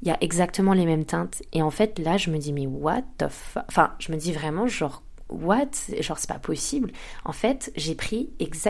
[0.01, 1.43] Il y a exactement les mêmes teintes.
[1.53, 4.33] Et en fait, là, je me dis, mais what the fuck Enfin, je me dis
[4.33, 5.69] vraiment, genre, what?
[5.99, 6.91] Genre, c'est pas possible.
[7.23, 8.29] En fait, j'ai pris,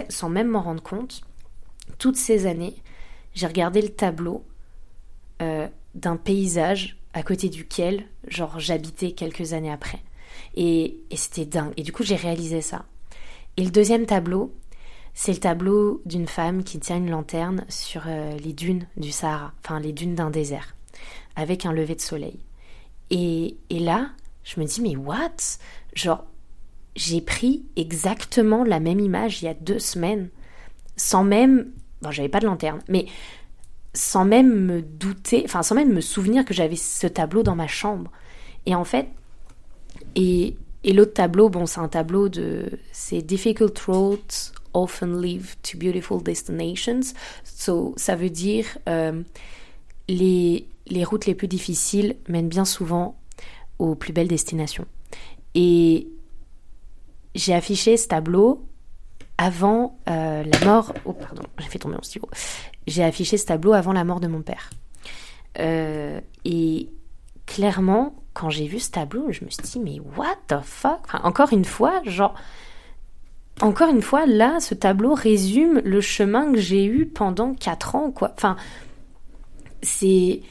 [0.10, 1.22] sans même m'en rendre compte,
[1.98, 2.76] toutes ces années,
[3.34, 4.46] j'ai regardé le tableau
[5.42, 10.00] euh, d'un paysage à côté duquel, genre, j'habitais quelques années après.
[10.56, 11.74] Et c'était dingue.
[11.78, 12.86] Et du coup, j'ai réalisé ça.
[13.58, 14.56] Et le deuxième tableau,
[15.14, 19.54] c'est le tableau d'une femme qui tient une lanterne sur euh, les dunes du Sahara,
[19.64, 20.76] enfin les dunes d'un désert,
[21.36, 22.40] avec un lever de soleil.
[23.10, 24.12] Et, et là,
[24.44, 25.60] je me dis, mais what?
[25.94, 26.24] Genre,
[26.96, 30.30] j'ai pris exactement la même image il y a deux semaines,
[30.96, 31.72] sans même.
[32.02, 33.06] Bon, j'avais pas de lanterne, mais
[33.94, 37.68] sans même me douter, enfin, sans même me souvenir que j'avais ce tableau dans ma
[37.68, 38.12] chambre.
[38.66, 39.10] Et en fait,
[40.16, 42.80] et, et l'autre tableau, bon, c'est un tableau de.
[42.92, 47.14] C'est Difficult Roads Often Lead to Beautiful Destinations.
[47.44, 49.22] So, ça veut dire euh,
[50.08, 53.18] les, les routes les plus difficiles mènent bien souvent
[53.80, 54.86] aux plus belles destinations.
[55.56, 56.08] Et
[57.36, 58.66] j'ai affiché ce tableau
[59.38, 60.94] avant euh, la mort.
[61.06, 62.30] Oh, pardon, j'ai fait tomber mon stylo.
[62.88, 64.70] J'ai affiché ce tableau avant la mort de mon père.
[65.60, 66.90] Euh, et
[67.54, 71.02] clairement, quand j'ai vu ce tableau, je me suis dit, mais what the fuck?
[71.24, 72.34] Encore une fois, genre.
[73.60, 78.12] Encore une fois, là, ce tableau résume le chemin que j'ai eu pendant 4 ans,
[78.12, 78.32] quoi.
[78.36, 78.56] Enfin,
[79.82, 80.42] c'est.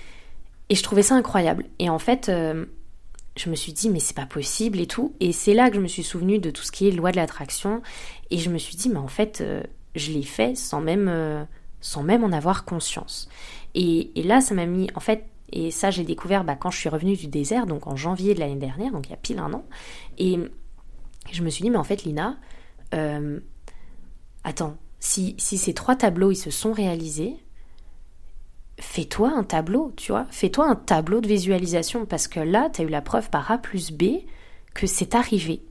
[0.69, 1.65] Et je trouvais ça incroyable.
[1.79, 2.67] Et en fait, euh,
[3.37, 5.15] je me suis dit, mais c'est pas possible et tout.
[5.19, 7.17] Et c'est là que je me suis souvenu de tout ce qui est loi de
[7.17, 7.83] l'attraction.
[8.31, 9.63] Et je me suis dit, mais en fait, euh,
[9.97, 11.43] je l'ai fait sans même, euh,
[11.81, 13.29] sans même en avoir conscience.
[13.75, 16.89] Et, là, ça m'a mis, en fait, et ça, j'ai découvert bah, quand je suis
[16.89, 19.53] revenue du désert, donc en janvier de l'année dernière, donc il y a pile un
[19.53, 19.65] an.
[20.19, 20.39] Et
[21.33, 22.39] je me suis dit, mais en fait, Lina,
[22.95, 23.41] euh,
[24.45, 27.35] attends, si, si ces trois tableaux, ils se sont réalisés,
[28.79, 32.85] fais-toi un tableau, tu vois, fais-toi un tableau de visualisation, parce que là, tu as
[32.85, 34.23] eu la preuve par A plus B
[34.75, 35.63] que c'est arrivé,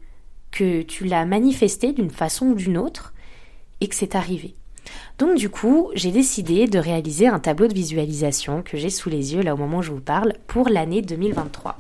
[0.52, 3.14] que tu l'as manifesté d'une façon ou d'une autre,
[3.82, 4.56] et que c'est arrivé.
[5.18, 9.34] Donc du coup, j'ai décidé de réaliser un tableau de visualisation que j'ai sous les
[9.34, 11.78] yeux là au moment où je vous parle pour l'année 2023.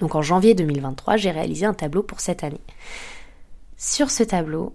[0.00, 2.60] Donc en janvier 2023, j'ai réalisé un tableau pour cette année.
[3.76, 4.74] Sur ce tableau,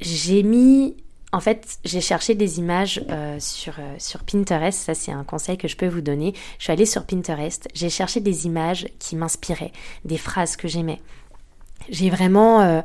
[0.00, 0.96] j'ai mis
[1.30, 5.58] en fait, j'ai cherché des images euh, sur, euh, sur Pinterest, ça c'est un conseil
[5.58, 6.32] que je peux vous donner.
[6.58, 9.72] Je suis allée sur Pinterest, j'ai cherché des images qui m'inspiraient,
[10.06, 11.00] des phrases que j'aimais.
[11.90, 12.80] J'ai vraiment euh,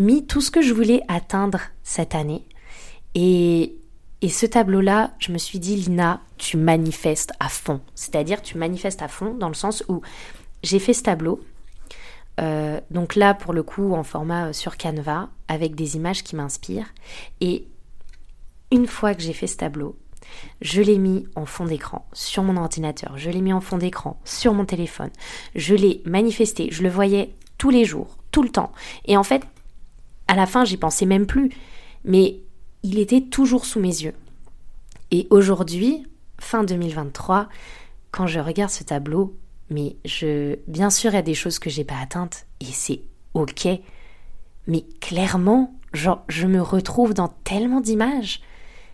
[0.00, 2.46] mis tout ce que je voulais atteindre cette année.
[3.14, 3.76] Et,
[4.22, 7.80] et ce tableau-là, je me suis dit, Lina, tu manifestes à fond.
[7.94, 10.02] C'est-à-dire, tu manifestes à fond dans le sens où
[10.62, 11.40] j'ai fait ce tableau,
[12.40, 16.36] euh, donc là, pour le coup, en format euh, sur Canva, avec des images qui
[16.36, 16.92] m'inspirent.
[17.40, 17.66] Et
[18.70, 19.96] une fois que j'ai fait ce tableau,
[20.60, 24.20] je l'ai mis en fond d'écran sur mon ordinateur, je l'ai mis en fond d'écran
[24.24, 25.10] sur mon téléphone,
[25.54, 28.72] je l'ai manifesté, je le voyais tous les jours, tout le temps.
[29.06, 29.42] Et en fait,
[30.28, 31.50] à la fin, j'y pensais même plus,
[32.04, 32.40] mais
[32.82, 34.14] il était toujours sous mes yeux.
[35.10, 36.06] Et aujourd'hui,
[36.38, 37.48] fin 2023,
[38.10, 39.36] quand je regarde ce tableau,
[39.70, 43.00] mais je, bien sûr, il y a des choses que j'ai pas atteintes et c'est
[43.34, 43.68] ok.
[44.66, 48.40] Mais clairement, je me retrouve dans tellement d'images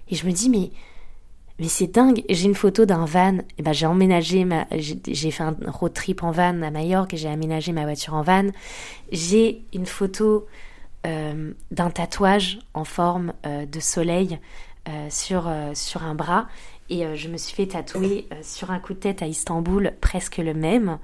[0.08, 0.70] et je me dis, mais,
[1.58, 2.22] mais c'est dingue.
[2.28, 3.38] J'ai une photo d'un van.
[3.58, 7.16] Et ben, j'ai emménagé ma, j'ai fait un road trip en van à Majorque et
[7.16, 8.46] j'ai aménagé ma voiture en van.
[9.12, 10.46] J'ai une photo
[11.04, 14.38] d'un tatouage en forme euh, de soleil
[14.88, 16.46] euh, sur, sur un bras
[16.90, 19.92] et euh, je me suis fait tatouer euh, sur un coup de tête à Istanbul
[20.00, 20.98] presque le même.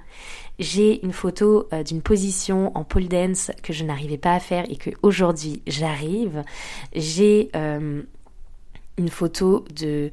[0.59, 4.71] J'ai une photo euh, d'une position en pole dance que je n'arrivais pas à faire
[4.71, 6.45] et que aujourd'hui j'arrive.
[6.95, 10.11] J'ai une photo de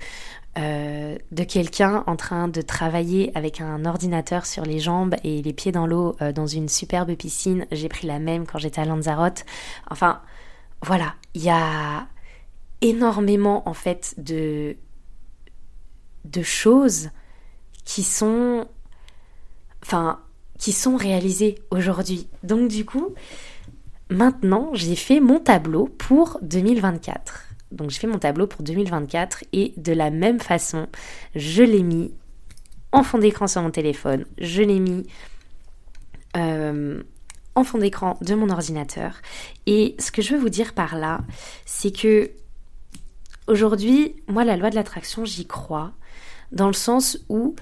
[0.58, 5.72] de quelqu'un en train de travailler avec un ordinateur sur les jambes et les pieds
[5.72, 7.67] dans l'eau dans une superbe piscine.
[7.72, 9.46] J'ai pris la même quand j'étais à Lanzarote.
[9.91, 10.22] Enfin,
[10.82, 12.08] voilà, il y a
[12.82, 14.78] énormément en fait de
[16.26, 17.10] de choses
[17.86, 18.67] qui sont,
[19.82, 20.20] enfin,
[20.58, 22.28] qui sont réalisées aujourd'hui.
[22.43, 23.13] Donc du coup,
[24.10, 27.46] maintenant, j'ai fait mon tableau pour 2024.
[27.78, 30.88] Donc j'ai fait mon tableau pour 2024 et de la même façon,
[31.36, 32.13] je l'ai mis
[32.92, 35.08] en fond d'écran sur mon téléphone, je l'ai mis
[36.36, 37.02] euh,
[37.56, 39.22] en fond d'écran de mon ordinateur.
[39.66, 41.22] Et ce que je veux vous dire par là,
[41.66, 42.32] c'est que
[43.48, 45.94] aujourd'hui, moi, la loi de l'attraction, j'y crois
[46.52, 47.56] dans le sens où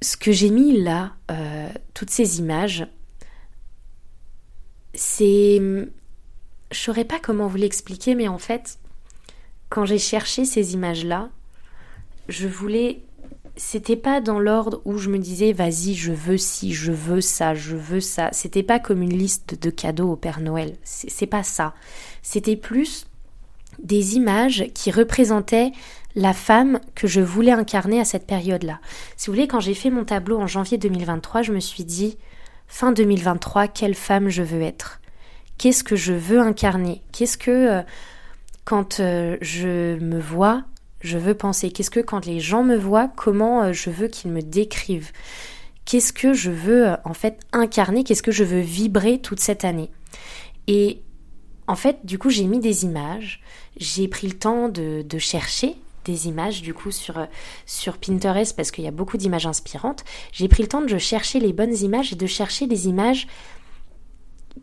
[0.00, 2.86] ce que j'ai mis là, euh, toutes ces images,
[4.94, 5.60] c'est...
[6.70, 8.78] Je saurais pas comment vous l'expliquer, mais en fait,
[9.72, 11.30] quand j'ai cherché ces images-là,
[12.28, 13.00] je voulais
[13.56, 17.54] c'était pas dans l'ordre où je me disais vas-y je veux ci, je veux ça,
[17.54, 18.28] je veux ça.
[18.32, 20.76] C'était pas comme une liste de cadeaux au Père Noël.
[20.84, 21.72] C'est pas ça.
[22.20, 23.06] C'était plus
[23.82, 25.72] des images qui représentaient
[26.16, 28.78] la femme que je voulais incarner à cette période-là.
[29.16, 32.18] Si vous voulez, quand j'ai fait mon tableau en janvier 2023, je me suis dit
[32.68, 35.00] fin 2023, quelle femme je veux être?
[35.56, 37.00] Qu'est-ce que je veux incarner?
[37.12, 37.82] Qu'est-ce que euh,
[38.64, 40.64] quand euh, je me vois,
[41.00, 41.70] je veux penser.
[41.70, 45.10] Qu'est-ce que quand les gens me voient, comment euh, je veux qu'ils me décrivent?
[45.84, 48.04] Qu'est-ce que je veux en fait incarner?
[48.04, 49.90] Qu'est-ce que je veux vibrer toute cette année?
[50.68, 51.02] Et
[51.66, 53.42] en fait, du coup, j'ai mis des images,
[53.76, 57.26] j'ai pris le temps de, chercher des images du coup sur,
[58.00, 60.04] Pinterest parce qu'il y a beaucoup d'images inspirantes.
[60.32, 63.26] J'ai pris le temps de chercher les bonnes images et de chercher des images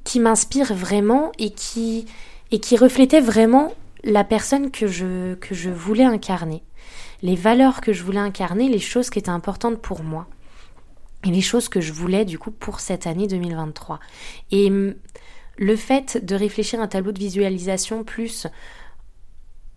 [0.03, 1.53] qui m'inspirent vraiment et
[2.51, 6.63] et qui reflétaient vraiment la personne que je, que je voulais incarner.
[7.21, 10.27] Les valeurs que je voulais incarner, les choses qui étaient importantes pour moi.
[11.25, 13.99] Et les choses que je voulais du coup pour cette année 2023.
[14.51, 14.69] Et
[15.59, 18.47] le fait de réfléchir à un tableau de visualisation plus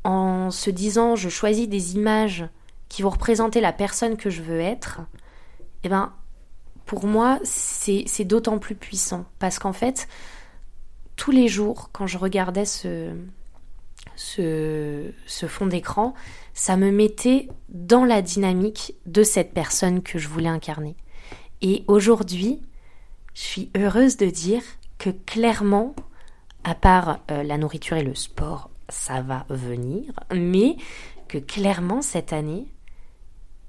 [0.04, 2.44] en se disant je choisis des images
[2.88, 5.00] qui vont représenter la personne que je veux être,
[5.82, 6.12] eh ben
[6.86, 10.08] pour moi c'est d'autant plus puissant parce qu'en fait
[11.16, 13.12] tous les jours quand je regardais ce,
[14.16, 15.12] ce,
[15.48, 16.14] fond d'écran,
[16.54, 20.96] ça me mettait dans la dynamique de cette personne que je voulais incarner.
[21.60, 22.60] Et aujourd'hui,
[23.34, 24.62] je suis heureuse de dire
[24.98, 25.94] que clairement,
[26.64, 30.76] à part euh, la nourriture et le sport, ça va venir, mais
[31.28, 32.66] que clairement cette année,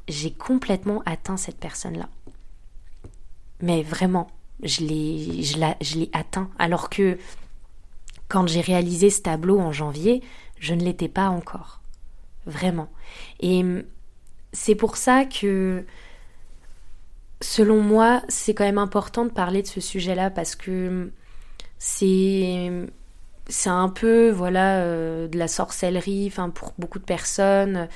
[0.08, 2.10] j'ai complètement atteint cette personne-là.
[3.62, 4.28] Mais vraiment,
[4.62, 6.50] je l'ai, je l'ai atteint.
[6.60, 7.18] Alors que
[8.28, 10.22] quand j'ai réalisé ce tableau en janvier,
[10.60, 11.82] je ne l'étais pas encore.
[12.46, 12.90] Vraiment.
[13.40, 13.64] Et
[14.52, 15.86] c'est pour ça que
[17.42, 21.12] selon moi, c'est quand même important de parler de ce sujet-là parce que
[21.78, 22.72] c'est
[23.50, 27.90] c'est un peu voilà euh, de la sorcellerie enfin pour beaucoup de personnes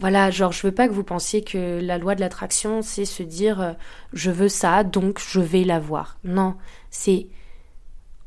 [0.00, 3.22] voilà genre je veux pas que vous pensiez que la loi de l'attraction c'est se
[3.22, 3.72] dire euh,
[4.12, 6.56] je veux ça donc je vais l'avoir non
[6.90, 7.28] c'est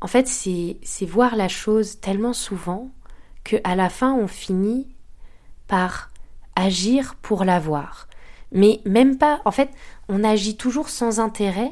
[0.04, 2.90] en fait c'est voir la chose tellement souvent
[3.42, 4.86] que à la fin on finit
[5.66, 6.10] par
[6.56, 8.06] agir pour l'avoir
[8.52, 9.70] mais même pas en fait
[10.08, 11.70] on agit toujours sans intérêt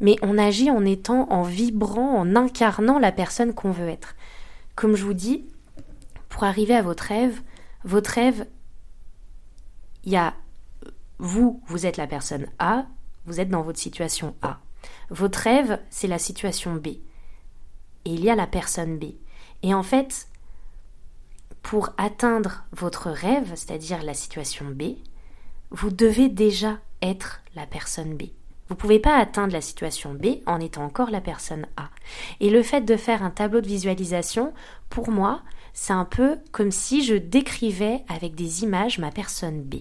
[0.00, 4.16] mais on agit en étant, en vibrant, en incarnant la personne qu'on veut être.
[4.74, 5.46] Comme je vous dis,
[6.28, 7.40] pour arriver à votre rêve,
[7.84, 8.46] votre rêve,
[10.02, 10.34] il y a
[11.18, 12.86] vous, vous êtes la personne A,
[13.24, 14.58] vous êtes dans votre situation A.
[15.10, 16.88] Votre rêve, c'est la situation B.
[18.04, 19.14] Et il y a la personne B.
[19.62, 20.28] Et en fait,
[21.62, 24.96] pour atteindre votre rêve, c'est-à-dire la situation B,
[25.70, 28.24] vous devez déjà être la personne B.
[28.68, 31.90] Vous ne pouvez pas atteindre la situation B en étant encore la personne A.
[32.40, 34.54] Et le fait de faire un tableau de visualisation,
[34.88, 35.42] pour moi,
[35.74, 39.76] c'est un peu comme si je décrivais avec des images ma personne B.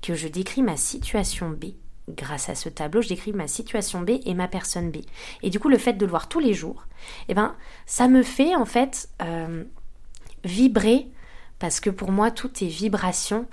[0.00, 1.66] Que je décris ma situation B.
[2.08, 4.98] Grâce à ce tableau, je décris ma situation B et ma personne B.
[5.42, 6.86] Et du coup, le fait de le voir tous les jours,
[7.28, 7.54] eh ben,
[7.86, 9.64] ça me fait en fait euh,
[10.44, 11.06] vibrer,
[11.60, 13.46] parce que pour moi, tout est vibration.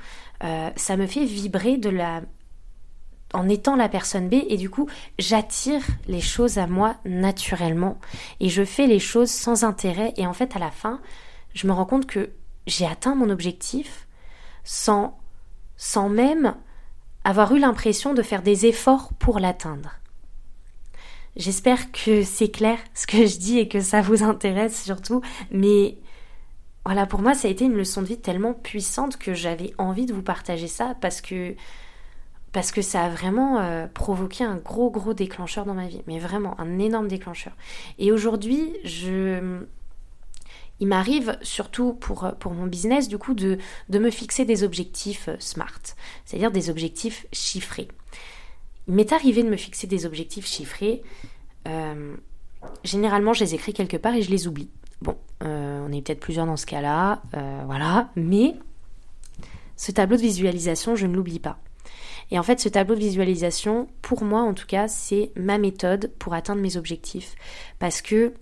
[0.44, 2.22] Euh, ça me fait vibrer de la
[3.34, 8.00] en étant la personne B et du coup j'attire les choses à moi naturellement
[8.40, 11.00] et je fais les choses sans intérêt et en fait à la fin
[11.54, 12.32] je me rends compte que
[12.66, 14.08] j'ai atteint mon objectif
[14.64, 15.20] sans
[15.78, 16.56] sans même
[17.30, 19.92] avoir eu l'impression de faire des efforts pour l'atteindre.
[21.36, 25.98] J'espère que c'est clair ce que je dis et que ça vous intéresse surtout mais
[26.86, 30.08] voilà pour moi ça a été une leçon de vie tellement puissante que j'avais envie
[30.08, 31.56] de vous partager ça parce que
[32.82, 36.80] ça a vraiment euh, provoqué un gros gros déclencheur dans ma vie, mais vraiment un
[36.80, 37.54] énorme déclencheur.
[38.00, 39.62] Et aujourd'hui, je
[40.80, 43.58] il m'arrive surtout pour, pour mon business du coup de,
[43.90, 45.82] de me fixer des objectifs euh, SMART,
[46.26, 47.88] c'est-à-dire des objectifs chiffrés.
[48.88, 51.04] Il m'est arrivé de me fixer des objectifs chiffrés.
[51.68, 52.16] Euh,
[52.84, 54.70] généralement, je les écris quelque part et je les oublie.
[55.02, 57.22] Bon, on est peut-être plusieurs dans ce cas-là,
[57.66, 58.56] voilà, mais
[59.78, 61.58] ce tableau de visualisation, je ne l'oublie pas.
[62.32, 66.12] Et en fait, ce tableau de visualisation, pour moi en tout cas, c'est ma méthode
[66.20, 67.36] pour atteindre mes objectifs.
[67.80, 68.34] Parce que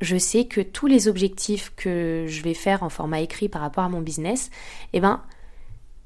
[0.00, 3.84] je sais que tous les objectifs que je vais faire en format écrit par rapport
[3.84, 4.50] à mon business,
[4.92, 5.22] eh ben,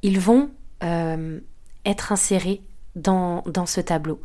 [0.03, 0.51] ils vont
[0.83, 1.41] euh,
[1.85, 2.61] être insérés
[2.95, 4.21] dans, ce tableau.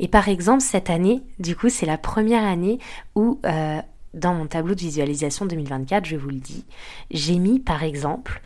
[0.00, 2.78] Et par exemple, cette année, du coup, c'est la première année
[3.14, 3.80] où, euh,
[4.14, 6.64] dans mon tableau de visualisation 2024, je vous le dis,
[7.10, 8.42] j'ai mis par exemple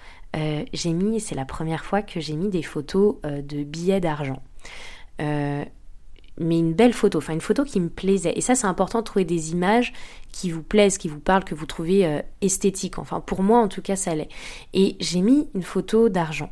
[0.72, 4.40] j'ai mis, c'est la première fois que j'ai mis des photos de billets d'argent
[6.38, 8.32] mais une belle photo, enfin une photo qui me plaisait.
[8.36, 9.92] Et ça, c'est important de trouver des images
[10.32, 12.98] qui vous plaisent, qui vous parlent, que vous trouvez euh, esthétiques.
[12.98, 14.28] Enfin, pour moi, en tout cas, ça l'est.
[14.72, 16.50] Et j'ai mis une photo d'argent.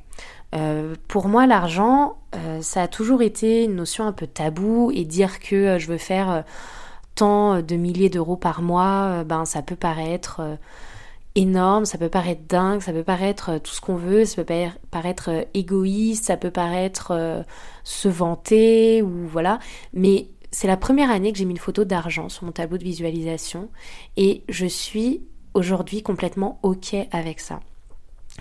[0.55, 5.05] Euh, pour moi, l'argent, euh, ça a toujours été une notion un peu taboue et
[5.05, 6.45] dire que je veux faire
[7.14, 10.41] tant de milliers d'euros par mois, ben ça peut paraître
[11.35, 14.55] énorme, ça peut paraître dingue, ça peut paraître euh, tout ce qu'on veut, ça peut
[14.91, 17.43] paraître euh, égoïste, ça peut paraître euh,
[17.85, 19.59] se vanter ou voilà,
[19.93, 22.85] mais c'est la première année que j'ai mis une photo d'argent sur mon tableau de
[22.85, 23.68] visualisation
[24.16, 25.22] et je suis
[25.55, 27.61] aujourd'hui complètement ok avec ça.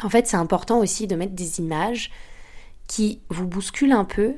[0.03, 2.11] En fait, c'est important aussi de mettre des images
[2.87, 4.35] qui vous bousculent un peu,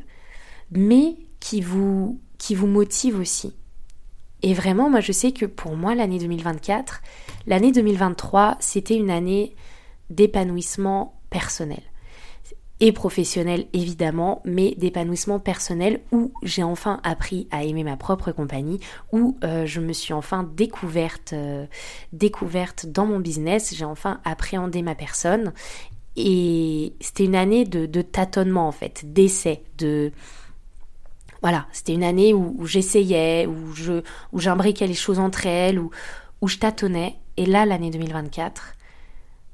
[0.72, 3.54] mais qui vous, qui vous motivent aussi.
[4.42, 7.02] Et vraiment, moi je sais que pour moi, l'année 2024,
[7.48, 9.56] l'année 2023, c'était une année
[10.10, 11.82] d'épanouissement personnel.
[12.82, 18.80] Et professionnel évidemment, mais d'épanouissement personnel où j'ai enfin appris à aimer ma propre compagnie,
[19.12, 21.66] où euh, je me suis enfin découverte, euh,
[22.14, 25.52] découverte dans mon business, j'ai enfin appréhendé ma personne.
[26.16, 30.14] Et c'était une année de, de tâtonnement en fait, d'essai, de,
[31.42, 34.02] voilà, c'était une année où, j'essayais, où je,
[34.34, 35.90] où j'imbriquais les choses entre elles, où,
[36.42, 37.16] où je tâtonnais.
[37.38, 38.74] Et là, l'année 2024,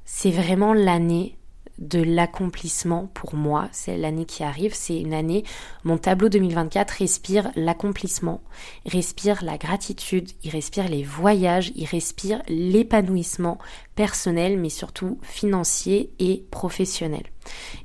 [0.04, 1.35] c'est vraiment l'année
[1.78, 3.68] de l'accomplissement pour moi.
[3.72, 5.44] C'est l'année qui arrive, c'est une année,
[5.84, 8.40] mon tableau 2024 respire l'accomplissement,
[8.86, 13.58] respire la gratitude, il respire les voyages, il respire l'épanouissement
[13.94, 17.24] personnel, mais surtout financier et professionnel.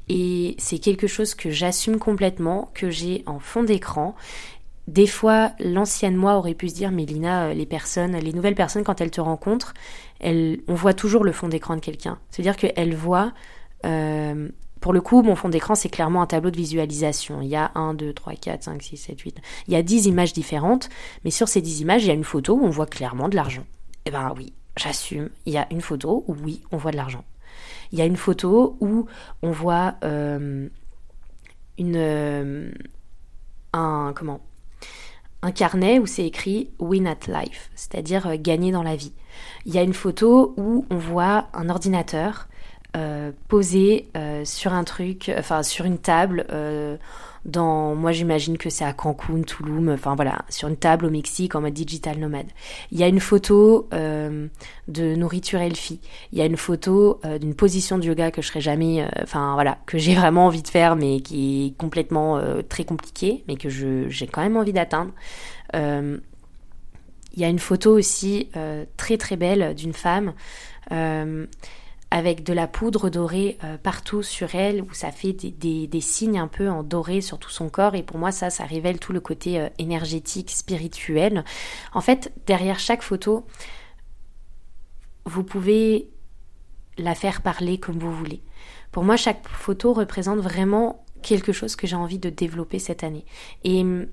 [0.10, 4.16] Et c'est quelque chose que j'assume complètement, que j'ai en fond d'écran.
[4.88, 8.56] Des fois, l'ancienne moi aurait pu se dire, mais Lina, euh, les personnes, les nouvelles
[8.56, 9.74] personnes, quand elles te rencontrent,
[10.20, 12.18] elles, on voit toujours le fond d'écran de quelqu'un.
[12.30, 13.32] C'est-à-dire qu'elles voient
[13.86, 14.50] euh,
[14.82, 17.42] pour le coup, mon fond d'écran, c'est clairement un tableau de visualisation.
[17.42, 19.38] Il y a 1, 2, 3, 4, 5, 6, 7, 8.
[19.68, 20.90] Il y a 10 images différentes,
[21.24, 23.36] mais sur ces 10 images, il y a une photo où on voit clairement de
[23.36, 23.64] l'argent.
[24.06, 25.30] Eh ben oui, j'assume.
[25.46, 27.24] Il y a une photo où oui, on voit de l'argent.
[27.92, 29.06] Il y a une photo où
[29.44, 30.68] on voit euh,
[31.78, 32.72] une, euh,
[33.74, 34.42] un, comment,
[35.44, 39.14] un carnet où c'est écrit Win at Life, c'est-à-dire gagner dans la vie.
[39.68, 42.48] Il y a une photo où on voit un ordinateur
[42.98, 46.46] euh, posé euh, sur un truc, enfin sur une table.
[46.52, 46.98] Euh,
[47.46, 51.56] dans, moi j'imagine que c'est à Cancun, Tulum, enfin voilà, sur une table au Mexique
[51.56, 52.48] en mode digital nomade.
[52.92, 56.02] Il y a une photo de nourriture healthy.
[56.34, 59.80] Il y a une photo d'une position de yoga que je serais jamais, enfin voilà,
[59.88, 62.40] que j'ai vraiment envie de faire, mais qui est complètement
[62.70, 65.14] très compliquée, mais que j'ai quand même envie d'atteindre.
[65.74, 66.20] il
[67.38, 68.50] y a une photo aussi
[68.98, 70.34] très très belle d'une femme
[72.12, 76.50] avec de la poudre dorée euh, partout sur elle, où ça fait des, signes un
[76.50, 77.96] peu en doré sur tout son corps.
[77.96, 81.46] Et pour moi, ça, ça révèle tout le côté euh, énergétique, spirituel.
[81.94, 83.46] En fait, derrière chaque photo,
[85.26, 86.10] vous pouvez
[86.98, 88.42] la faire parler comme vous voulez.
[88.92, 93.26] Pour moi, chaque photo représente vraiment quelque chose que j'ai envie de développer cette année.
[93.64, 94.08] Et hum,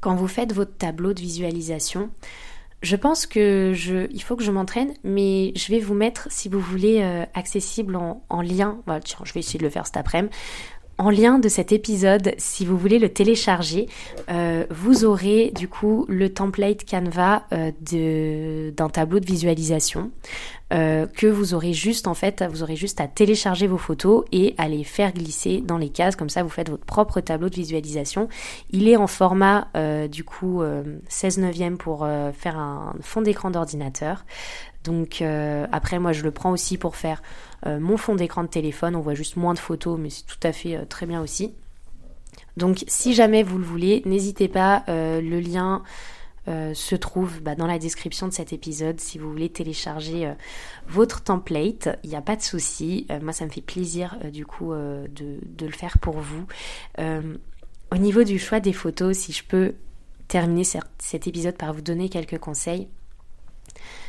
[0.00, 2.10] quand vous faites votre tableau de visualisation,
[2.86, 6.48] je pense que je, il faut que je m'entraîne, mais je vais vous mettre, si
[6.48, 8.78] vous voulez, euh, accessible en, lien.
[9.04, 10.32] tiens, je vais essayer de le faire cet après-midi.
[10.98, 13.86] En lien de cet épisode, si vous voulez le télécharger,
[14.30, 20.10] euh, vous aurez du coup le template Canva euh, d'un tableau de visualisation
[20.72, 24.54] euh, que vous aurez juste en fait, vous aurez juste à télécharger vos photos et
[24.56, 26.16] à les faire glisser dans les cases.
[26.16, 28.30] Comme ça, vous faites votre propre tableau de visualisation.
[28.70, 29.68] Il est en format
[30.10, 30.62] du coup
[31.08, 34.24] 16 neuvième pour faire un fond d'écran d'ordinateur.
[34.86, 35.22] Donc
[35.72, 37.20] après, moi, je le prends aussi pour faire
[37.66, 38.96] euh, mon fond d'écran de téléphone.
[38.96, 41.54] On voit juste moins de photos, mais c'est tout à fait euh, très bien aussi.
[42.56, 45.82] Donc si jamais vous le voulez, n'hésitez pas, euh, le lien
[46.74, 50.32] se trouve bah, dans la description de cet épisode si vous voulez télécharger
[50.86, 51.98] votre template.
[52.04, 53.04] Il n'y a pas de souci.
[53.20, 56.46] moi, ça me fait plaisir du coup de, le faire pour vous.
[57.00, 59.74] au niveau du choix des photos, si je peux
[60.28, 62.86] terminer cet épisode par vous donner quelques conseils,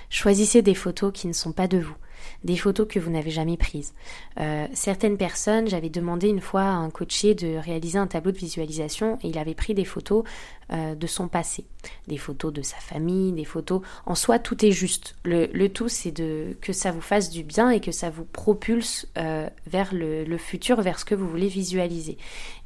[0.10, 1.96] choisissez des photos qui ne sont pas de vous
[2.44, 3.94] des photos que vous n'avez jamais prises.
[4.40, 8.38] Euh, certaines personnes, j'avais demandé une fois à un coaché de réaliser un tableau de
[8.38, 10.24] visualisation et il avait pris des photos
[10.72, 11.66] euh, de son passé,
[12.08, 13.82] des photos de sa famille, des photos.
[14.06, 15.16] En soi, tout est juste.
[15.24, 19.08] Le, tout, c'est de que ça vous fasse du bien et que ça vous propulse
[19.18, 22.18] euh, vers le, le, futur, vers ce que vous voulez visualiser.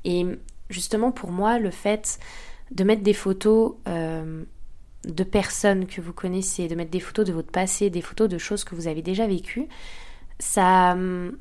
[0.03, 0.25] Et
[0.69, 2.19] justement, pour moi, le fait
[2.71, 3.73] de mettre des photos
[5.05, 8.37] de personnes que vous connaissez, de mettre des photos de votre passé, des photos de
[8.37, 9.67] choses que vous avez déjà vécues,
[10.39, 11.37] ça, hum,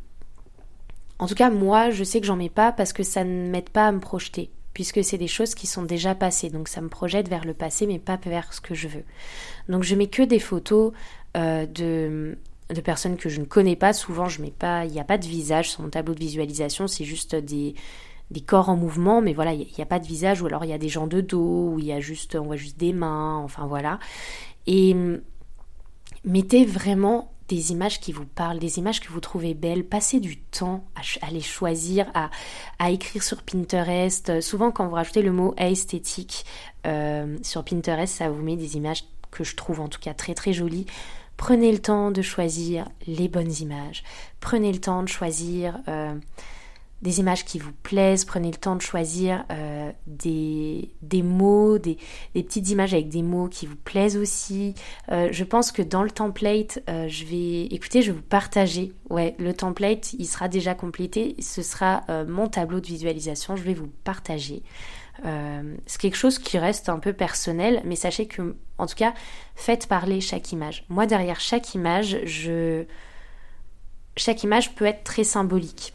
[1.18, 3.68] en tout cas, moi, je sais que j'en mets pas parce que ça ne m'aide
[3.68, 6.48] pas à me projeter, puisque c'est des choses qui sont déjà passées.
[6.48, 9.04] Donc ça me projette vers le passé, mais pas vers ce que je veux.
[9.68, 10.92] Donc je mets que des photos
[11.36, 12.38] euh, de,
[12.72, 13.92] de personnes que je ne connais pas.
[13.92, 16.86] Souvent, je mets pas, il n'y a pas de visage sur mon tableau de visualisation,
[16.86, 17.74] c'est juste des,
[18.30, 20.70] des corps en mouvement, mais voilà, il n'y a, pas de visage, ou alors il
[20.70, 22.92] y a des gens de dos, ou il y a juste, on voit juste des
[22.92, 23.98] mains, enfin voilà.
[24.66, 25.20] Et hum,
[26.24, 30.38] mettez vraiment des images qui vous parlent, des images que vous trouvez belles, passez du
[30.38, 34.40] temps à, les choisir, à, écrire sur Pinterest.
[34.40, 36.44] Souvent quand vous rajoutez le mot esthétique
[36.86, 39.02] euh, sur Pinterest, ça vous met des images
[39.32, 40.86] que je trouve en tout cas très très jolies.
[41.36, 44.04] Prenez le temps de choisir les bonnes images.
[44.38, 46.14] Prenez le temps de choisir euh,
[47.02, 50.90] des images qui vous plaisent, prenez le temps de choisir euh, des,
[51.22, 51.96] mots, des,
[52.34, 54.74] des, petites images avec des mots qui vous plaisent aussi.
[55.10, 58.92] Euh, je pense que dans le template, euh, je vais, écoutez, je vais vous partager.
[59.08, 61.36] Ouais, le template, il sera déjà complété.
[61.40, 63.56] Ce sera mon tableau de visualisation.
[63.56, 64.62] Je vais vous partager.
[65.24, 69.14] c'est quelque chose qui reste un peu personnel, mais sachez que, en tout cas,
[69.54, 70.84] faites parler chaque image.
[70.88, 72.84] Moi, derrière chaque image, je,
[74.16, 75.94] chaque image peut être très symbolique.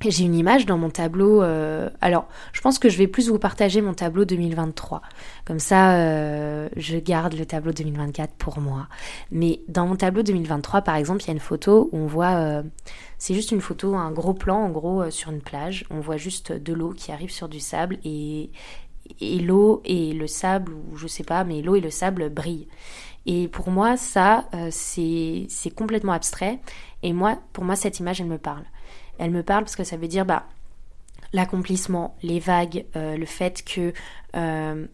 [0.00, 1.42] J'ai une image dans mon tableau.
[1.42, 5.02] Euh, alors, je pense que je vais plus vous partager mon tableau 2023.
[5.44, 8.86] Comme ça, euh, je garde le tableau 2024 pour moi.
[9.32, 12.36] Mais dans mon tableau 2023, par exemple, il y a une photo où on voit.
[12.36, 12.62] Euh,
[13.18, 15.84] c'est juste une photo, un gros plan, en gros, sur une plage.
[15.90, 18.50] On voit juste de l'eau qui arrive sur du sable et,
[19.20, 22.68] et l'eau et le sable, ou je sais pas, mais l'eau et le sable brillent.
[23.26, 26.60] Et pour moi, ça, c'est complètement abstrait.
[27.02, 28.62] Et moi, pour moi, cette image, elle me parle
[29.18, 30.44] elle me parle parce que ça veut dire bah,
[31.32, 33.92] l'accomplissement, les vagues, euh, le fait que
[34.36, 34.86] euh,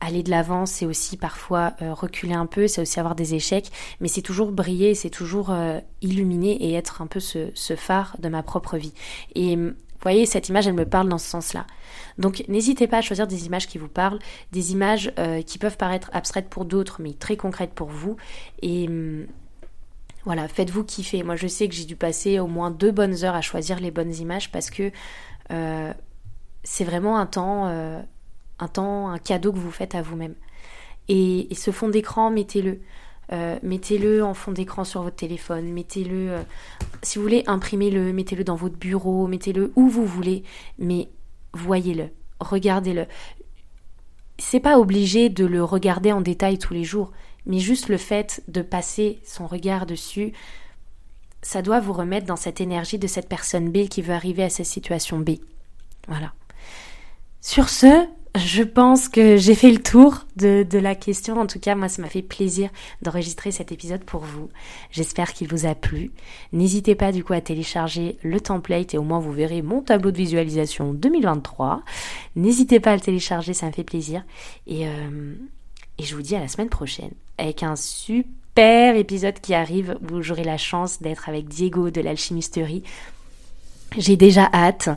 [0.00, 3.70] aller de l'avant, c'est aussi parfois euh, reculer un peu, c'est aussi avoir des échecs,
[4.00, 5.54] mais c'est toujours briller, c'est toujours
[6.00, 8.94] illuminer et être un peu ce, phare de ma propre vie.
[9.34, 11.66] Et vous voyez, cette image, elle me parle dans ce sens-là.
[12.16, 14.18] Donc n'hésitez pas à choisir des images qui vous parlent,
[14.52, 15.12] des images
[15.46, 18.16] qui peuvent paraître abstraites pour d'autres, mais très concrètes pour vous.
[18.62, 19.26] Et hum,
[20.24, 21.22] voilà, faites-vous kiffer.
[21.22, 23.90] Moi, je sais que j'ai dû passer au moins deux bonnes heures à choisir les
[23.90, 24.90] bonnes images parce que
[25.50, 25.92] euh,
[26.62, 28.00] c'est vraiment un temps, euh,
[28.58, 30.34] un temps, un cadeau que vous faites à vous-même.
[31.08, 32.80] Et, ce fond d'écran, mettez-le.
[33.32, 36.38] Euh, mettez-le en fond d'écran sur votre téléphone, mettez-le,
[37.02, 40.42] si vous voulez, imprimez-le, mettez-le dans votre bureau, mettez-le où vous voulez,
[40.80, 41.08] mais
[41.52, 42.08] voyez-le,
[42.40, 43.06] regardez-le.
[44.38, 47.12] C'est pas obligé de le regarder en détail tous les jours,
[47.46, 50.32] mais juste le fait de passer son regard dessus,
[51.42, 54.50] ça doit vous remettre dans cette énergie de cette personne B qui veut arriver à
[54.50, 55.30] cette situation B.
[56.08, 56.32] Voilà.
[57.40, 61.40] Sur ce, je pense que j'ai fait le tour de, la question.
[61.40, 62.70] En tout cas, moi, ça m'a fait plaisir
[63.02, 64.50] d'enregistrer cet épisode pour vous.
[64.90, 66.12] J'espère qu'il vous a plu.
[66.52, 70.10] N'hésitez pas du coup à télécharger le template et au moins vous verrez mon tableau
[70.10, 71.82] de visualisation 2023.
[72.36, 74.24] N'hésitez pas à le télécharger, ça me fait plaisir.
[74.66, 75.34] Et, euh,
[76.00, 80.22] et je vous dis à la semaine prochaine avec un super épisode qui arrive où
[80.22, 82.82] j'aurai la chance d'être avec Diego de l'alchimisterie.
[83.98, 84.88] J'ai déjà hâte.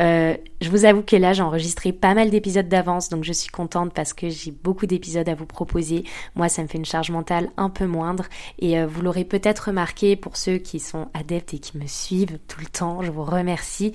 [0.00, 3.50] Euh, je vous avoue que là, j'ai enregistré pas mal d'épisodes d'avance, donc je suis
[3.50, 6.04] contente parce que j'ai beaucoup d'épisodes à vous proposer.
[6.34, 8.24] Moi, ça me fait une charge mentale un peu moindre.
[8.58, 12.38] Et euh, vous l'aurez peut-être remarqué pour ceux qui sont adeptes et qui me suivent
[12.48, 13.02] tout le temps.
[13.02, 13.92] Je vous remercie.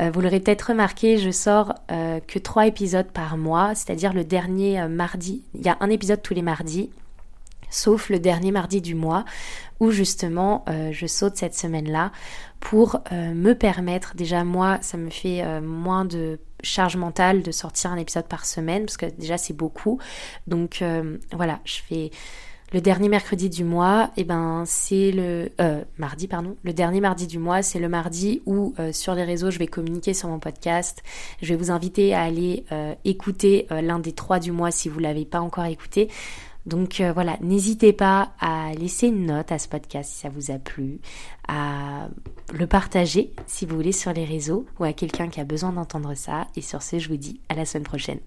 [0.00, 4.86] Euh, vous l'aurez peut-être remarqué, je sors que trois épisodes par mois, c'est-à-dire le dernier
[4.88, 5.42] mardi.
[5.54, 6.90] Il y a un épisode tous les mardis
[7.72, 9.24] sauf le dernier mardi du mois
[9.80, 12.12] où justement euh, je saute cette semaine-là
[12.60, 17.50] pour euh, me permettre, déjà moi ça me fait euh, moins de charge mentale de
[17.50, 19.98] sortir un épisode par semaine parce que déjà c'est beaucoup.
[20.46, 20.84] Donc
[21.32, 22.10] voilà, je fais
[22.72, 25.50] le dernier mercredi du mois, et eh ben c'est le
[25.98, 26.56] mardi pardon.
[26.62, 30.14] Le dernier mardi du mois, c'est le mardi où sur les réseaux je vais communiquer
[30.14, 31.02] sur mon podcast.
[31.42, 32.64] Je vais vous inviter à aller
[33.04, 36.08] écouter l'un des trois du mois si vous l'avez pas encore écouté.
[36.66, 40.50] Donc euh, voilà, n'hésitez pas à laisser une note à ce podcast si ça vous
[40.50, 41.00] a plu,
[41.48, 42.08] à
[42.52, 46.14] le partager si vous voulez sur les réseaux ou à quelqu'un qui a besoin d'entendre
[46.14, 46.46] ça.
[46.56, 48.20] Et sur ce, je vous dis à la semaine prochaine.